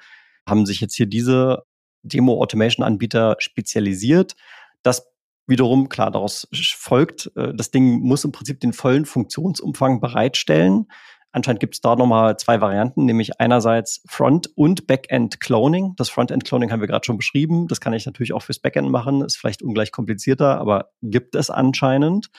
[0.48, 1.64] haben sich jetzt hier diese
[2.04, 4.36] Demo-Automation-Anbieter spezialisiert.
[4.82, 5.08] Das
[5.48, 6.48] wiederum, klar, daraus
[6.78, 10.88] folgt, äh, das Ding muss im Prinzip den vollen Funktionsumfang bereitstellen.
[11.36, 15.96] Anscheinend gibt es da nochmal zwei Varianten, nämlich einerseits Front- und Backend-Cloning.
[15.98, 17.68] Das Frontend-Cloning haben wir gerade schon beschrieben.
[17.68, 19.22] Das kann ich natürlich auch fürs Backend machen.
[19.22, 22.30] Ist vielleicht ungleich komplizierter, aber gibt es anscheinend.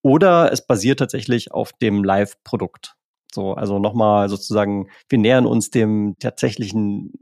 [0.00, 2.96] Oder es basiert tatsächlich auf dem Live-Produkt.
[3.34, 7.12] So, also nochmal sozusagen, wir nähern uns dem tatsächlichen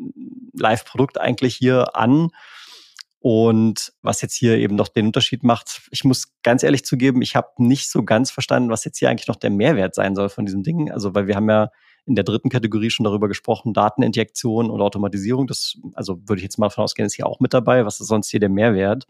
[0.52, 2.28] Live-Produkt eigentlich hier an.
[3.22, 7.36] Und was jetzt hier eben noch den Unterschied macht, ich muss ganz ehrlich zugeben, ich
[7.36, 10.46] habe nicht so ganz verstanden, was jetzt hier eigentlich noch der Mehrwert sein soll von
[10.46, 10.90] diesem Ding.
[10.90, 11.70] Also, weil wir haben ja
[12.06, 15.46] in der dritten Kategorie schon darüber gesprochen, Dateninjektion und Automatisierung.
[15.46, 17.84] Das, also würde ich jetzt mal davon ausgehen, ist hier auch mit dabei.
[17.84, 19.06] Was ist sonst hier der Mehrwert?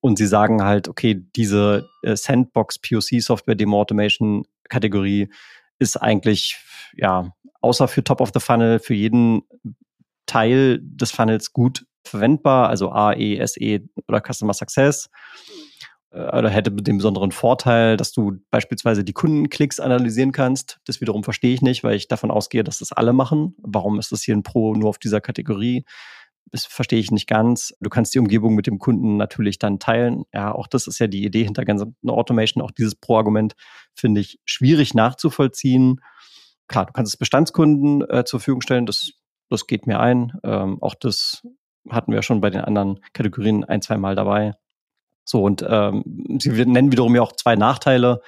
[0.00, 5.30] Und sie sagen halt, okay, diese äh, Sandbox POC Software Demo Automation Kategorie
[5.78, 6.58] ist eigentlich,
[6.96, 9.42] ja, außer für Top of the Funnel, für jeden
[10.26, 15.08] Teil des Funnels gut verwendbar, also A, E, S, E oder Customer Success.
[16.12, 20.78] Äh, oder hätte den besonderen Vorteil, dass du beispielsweise die Kundenklicks analysieren kannst.
[20.84, 23.56] Das wiederum verstehe ich nicht, weil ich davon ausgehe, dass das alle machen.
[23.58, 25.84] Warum ist das hier ein Pro nur auf dieser Kategorie?
[26.50, 27.72] Das verstehe ich nicht ganz.
[27.80, 30.24] Du kannst die Umgebung mit dem Kunden natürlich dann teilen.
[30.34, 32.62] Ja, auch das ist ja die Idee hinter ganzen Automation.
[32.62, 33.54] Auch dieses Pro-Argument
[33.94, 36.00] finde ich schwierig nachzuvollziehen.
[36.68, 38.84] Klar, du kannst es Bestandskunden äh, zur Verfügung stellen.
[38.84, 39.12] Das,
[39.48, 40.32] das geht mir ein.
[40.42, 41.42] Ähm, auch das
[41.90, 44.54] hatten wir schon bei den anderen Kategorien ein, zwei Mal dabei.
[45.24, 48.20] So, und ähm, sie nennen wiederum ja auch zwei Nachteile.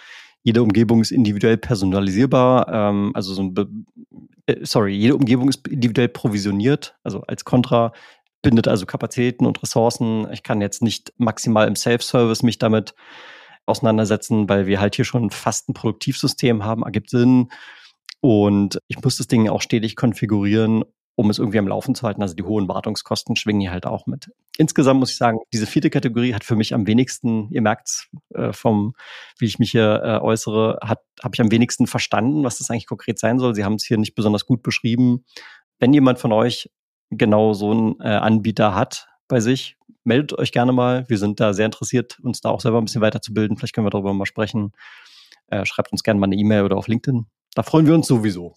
[0.43, 3.69] Jede Umgebung ist individuell personalisierbar, ähm, also so ein, Be
[4.47, 7.93] äh, sorry, jede Umgebung ist individuell provisioniert, also als Kontra
[8.43, 10.31] bindet also Kapazitäten und Ressourcen.
[10.31, 12.95] Ich kann jetzt nicht maximal im Self-Service mich damit
[13.67, 17.49] auseinandersetzen, weil wir halt hier schon fast ein Produktivsystem haben, ergibt Sinn.
[18.21, 20.85] Und ich muss das Ding auch stetig konfigurieren
[21.17, 22.23] um es irgendwie am Laufen zu halten.
[22.23, 24.31] Also die hohen Wartungskosten schwingen hier halt auch mit.
[24.59, 28.53] Insgesamt muss ich sagen, diese vierte Kategorie hat für mich am wenigsten, ihr merkt äh,
[28.53, 28.95] vom,
[29.39, 31.01] wie ich mich hier äh, äußere, habe
[31.33, 33.55] ich am wenigsten verstanden, was das eigentlich konkret sein soll.
[33.55, 35.25] Sie haben es hier nicht besonders gut beschrieben.
[35.79, 36.71] Wenn jemand von euch
[37.11, 41.09] genau so einen äh, Anbieter hat bei sich, meldet euch gerne mal.
[41.09, 43.57] Wir sind da sehr interessiert, uns da auch selber ein bisschen weiterzubilden.
[43.57, 44.73] Vielleicht können wir darüber mal sprechen.
[45.49, 47.27] Äh, schreibt uns gerne mal eine E-Mail oder auf LinkedIn.
[47.55, 48.55] Da freuen wir uns sowieso.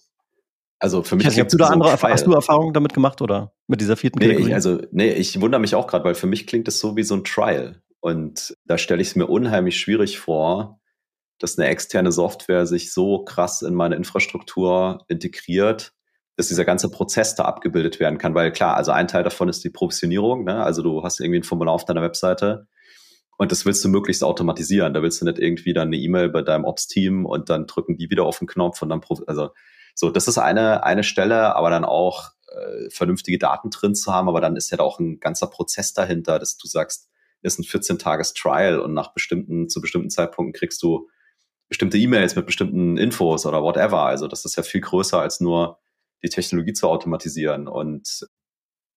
[0.78, 1.26] Also für mich.
[1.26, 4.32] Ich hast du da andere, hast du Erfahrungen damit gemacht oder mit dieser vierten nee,
[4.32, 7.02] Ich, also, nee, ich wundere mich auch gerade, weil für mich klingt es so wie
[7.02, 7.82] so ein Trial.
[8.00, 10.80] Und da stelle ich es mir unheimlich schwierig vor,
[11.40, 15.92] dass eine externe Software sich so krass in meine Infrastruktur integriert,
[16.36, 18.34] dass dieser ganze Prozess da abgebildet werden kann.
[18.34, 20.44] Weil klar, also ein Teil davon ist die Provisionierung.
[20.44, 20.62] Ne?
[20.62, 22.68] Also du hast irgendwie ein Formular auf deiner Webseite
[23.36, 24.94] und das willst du möglichst automatisieren.
[24.94, 28.10] Da willst du nicht irgendwie dann eine E-Mail bei deinem Ops-Team und dann drücken die
[28.10, 29.50] wieder auf den Knopf und dann, also
[29.98, 34.28] so, das ist eine, eine Stelle, aber dann auch äh, vernünftige Daten drin zu haben,
[34.28, 37.08] aber dann ist ja da auch ein ganzer Prozess dahinter, dass du sagst,
[37.42, 41.08] ist ein 14-Tages-Trial und nach bestimmten, zu bestimmten Zeitpunkten kriegst du
[41.68, 44.02] bestimmte E-Mails mit bestimmten Infos oder whatever.
[44.02, 45.80] Also das ist ja viel größer als nur
[46.22, 47.66] die Technologie zu automatisieren.
[47.66, 48.24] Und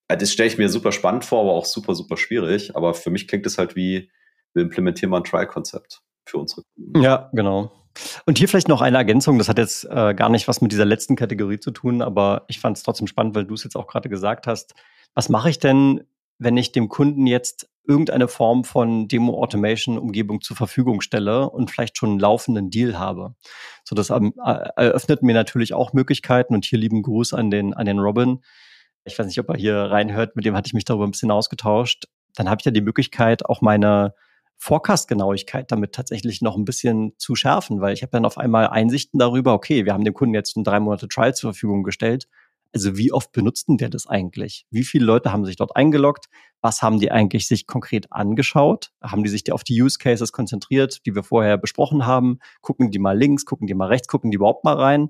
[0.08, 2.76] äh, das stelle ich mir super spannend vor, aber auch super, super schwierig.
[2.76, 4.12] Aber für mich klingt es halt wie,
[4.54, 7.02] wir implementieren mal ein Trial-Konzept für unsere Kunden.
[7.02, 7.81] Ja, genau.
[8.26, 10.86] Und hier vielleicht noch eine Ergänzung, das hat jetzt äh, gar nicht was mit dieser
[10.86, 13.88] letzten Kategorie zu tun, aber ich fand es trotzdem spannend, weil du es jetzt auch
[13.88, 14.74] gerade gesagt hast.
[15.14, 16.02] Was mache ich denn,
[16.38, 22.12] wenn ich dem Kunden jetzt irgendeine Form von Demo-Automation-Umgebung zur Verfügung stelle und vielleicht schon
[22.12, 23.36] einen laufenden Deal habe?
[23.84, 27.86] So, das ähm, eröffnet mir natürlich auch Möglichkeiten und hier lieben Gruß an den, an
[27.86, 28.42] den Robin.
[29.04, 31.32] Ich weiß nicht, ob er hier reinhört, mit dem hatte ich mich darüber ein bisschen
[31.32, 32.06] ausgetauscht.
[32.36, 34.14] Dann habe ich ja die Möglichkeit, auch meine
[34.62, 39.20] Forecast-Genauigkeit damit tatsächlich noch ein bisschen zu schärfen, weil ich habe dann auf einmal Einsichten
[39.20, 42.28] darüber, okay, wir haben dem Kunden jetzt ein drei Monate Trial zur Verfügung gestellt.
[42.72, 44.68] Also wie oft benutzt denn der das eigentlich?
[44.70, 46.28] Wie viele Leute haben sich dort eingeloggt?
[46.62, 48.92] Was haben die eigentlich sich konkret angeschaut?
[49.02, 52.38] Haben die sich auf die Use Cases konzentriert, die wir vorher besprochen haben?
[52.62, 55.10] Gucken die mal links, gucken die mal rechts, gucken die überhaupt mal rein?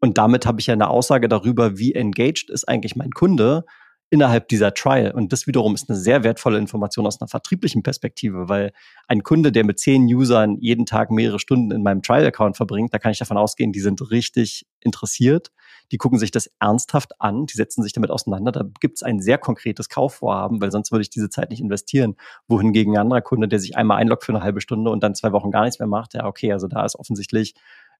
[0.00, 3.66] Und damit habe ich ja eine Aussage darüber, wie engaged ist eigentlich mein Kunde
[4.10, 5.10] innerhalb dieser Trial.
[5.12, 8.72] Und das wiederum ist eine sehr wertvolle Information aus einer vertrieblichen Perspektive, weil
[9.08, 12.98] ein Kunde, der mit zehn Usern jeden Tag mehrere Stunden in meinem Trial-Account verbringt, da
[12.98, 15.50] kann ich davon ausgehen, die sind richtig interessiert.
[15.92, 18.52] Die gucken sich das ernsthaft an, die setzen sich damit auseinander.
[18.52, 22.16] Da gibt es ein sehr konkretes Kaufvorhaben, weil sonst würde ich diese Zeit nicht investieren.
[22.48, 25.32] Wohingegen ein anderer Kunde, der sich einmal einloggt für eine halbe Stunde und dann zwei
[25.32, 27.54] Wochen gar nichts mehr macht, ja, okay, also da ist offensichtlich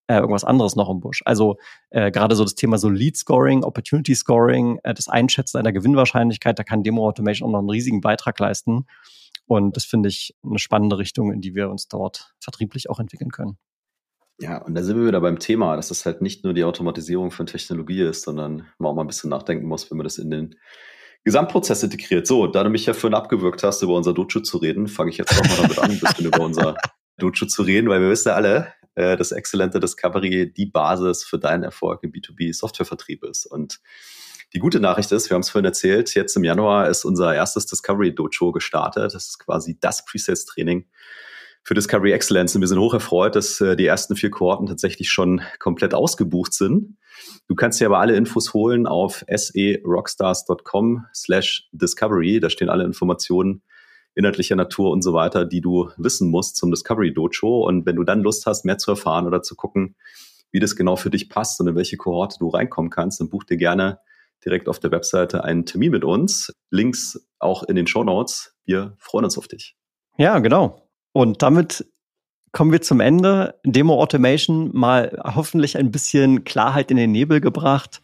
[0.09, 1.23] äh, irgendwas anderes noch im Busch.
[1.25, 1.57] Also
[1.91, 6.59] äh, gerade so das Thema so Lead Scoring, Opportunity Scoring, äh, das Einschätzen einer Gewinnwahrscheinlichkeit,
[6.59, 8.87] da kann Demo Automation auch noch einen riesigen Beitrag leisten.
[9.47, 13.31] Und das finde ich eine spannende Richtung, in die wir uns dort vertrieblich auch entwickeln
[13.31, 13.59] können.
[14.39, 17.31] Ja, und da sind wir wieder beim Thema, dass es halt nicht nur die Automatisierung
[17.31, 20.31] von Technologie ist, sondern man auch mal ein bisschen nachdenken muss, wenn man das in
[20.31, 20.57] den
[21.25, 22.27] Gesamtprozess integriert.
[22.27, 25.17] So, da du mich ja vorhin abgewürgt hast, über unser Dojo zu reden, fange ich
[25.17, 26.77] jetzt auch mal damit an, ein bisschen über unser
[27.19, 31.39] Dojo zu reden, weil wir wissen ja alle, äh, das exzellente Discovery die Basis für
[31.39, 33.47] deinen Erfolg im B2B-Softwarevertrieb ist.
[33.47, 33.81] Und
[34.53, 37.67] die gute Nachricht ist, wir haben es vorhin erzählt, jetzt im Januar ist unser erstes
[37.67, 39.15] Discovery Dojo gestartet.
[39.15, 40.87] Das ist quasi das Presales-Training
[41.63, 42.55] für Discovery Excellence.
[42.55, 46.55] Und wir sind hoch erfreut, dass äh, die ersten vier Kohorten tatsächlich schon komplett ausgebucht
[46.55, 46.97] sind.
[47.49, 52.41] Du kannst dir aber alle Infos holen auf serockstars.com slash discovery.
[52.41, 53.63] Da stehen alle Informationen
[54.17, 57.67] inhaltlicher Natur und so weiter, die du wissen musst zum Discovery Dojo.
[57.67, 59.95] Und wenn du dann Lust hast, mehr zu erfahren oder zu gucken,
[60.51, 63.45] wie das genau für dich passt und in welche Kohorte du reinkommen kannst, dann buch
[63.45, 64.01] dir gerne
[64.45, 66.53] direkt auf der Webseite einen Termin mit uns.
[66.71, 68.55] Links auch in den Show Notes.
[68.65, 69.77] Wir freuen uns auf dich.
[70.17, 70.89] Ja, genau.
[71.13, 71.87] Und damit
[72.53, 73.61] kommen wir zum Ende.
[73.65, 78.01] Demo Automation mal hoffentlich ein bisschen Klarheit in den Nebel gebracht.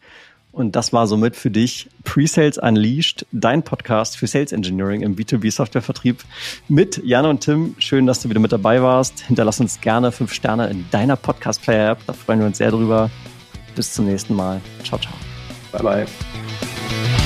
[0.53, 5.51] Und das war somit für dich Pre-Sales Unleashed, dein Podcast für Sales Engineering im B2B
[5.51, 6.23] Softwarevertrieb
[6.69, 7.75] mit Jan und Tim.
[7.79, 9.21] Schön, dass du wieder mit dabei warst.
[9.21, 12.05] Hinterlass uns gerne fünf Sterne in deiner Podcast-Player-App.
[12.05, 13.09] Da freuen wir uns sehr drüber.
[13.75, 14.61] Bis zum nächsten Mal.
[14.83, 15.13] Ciao, ciao.
[15.71, 17.22] Bye, bye.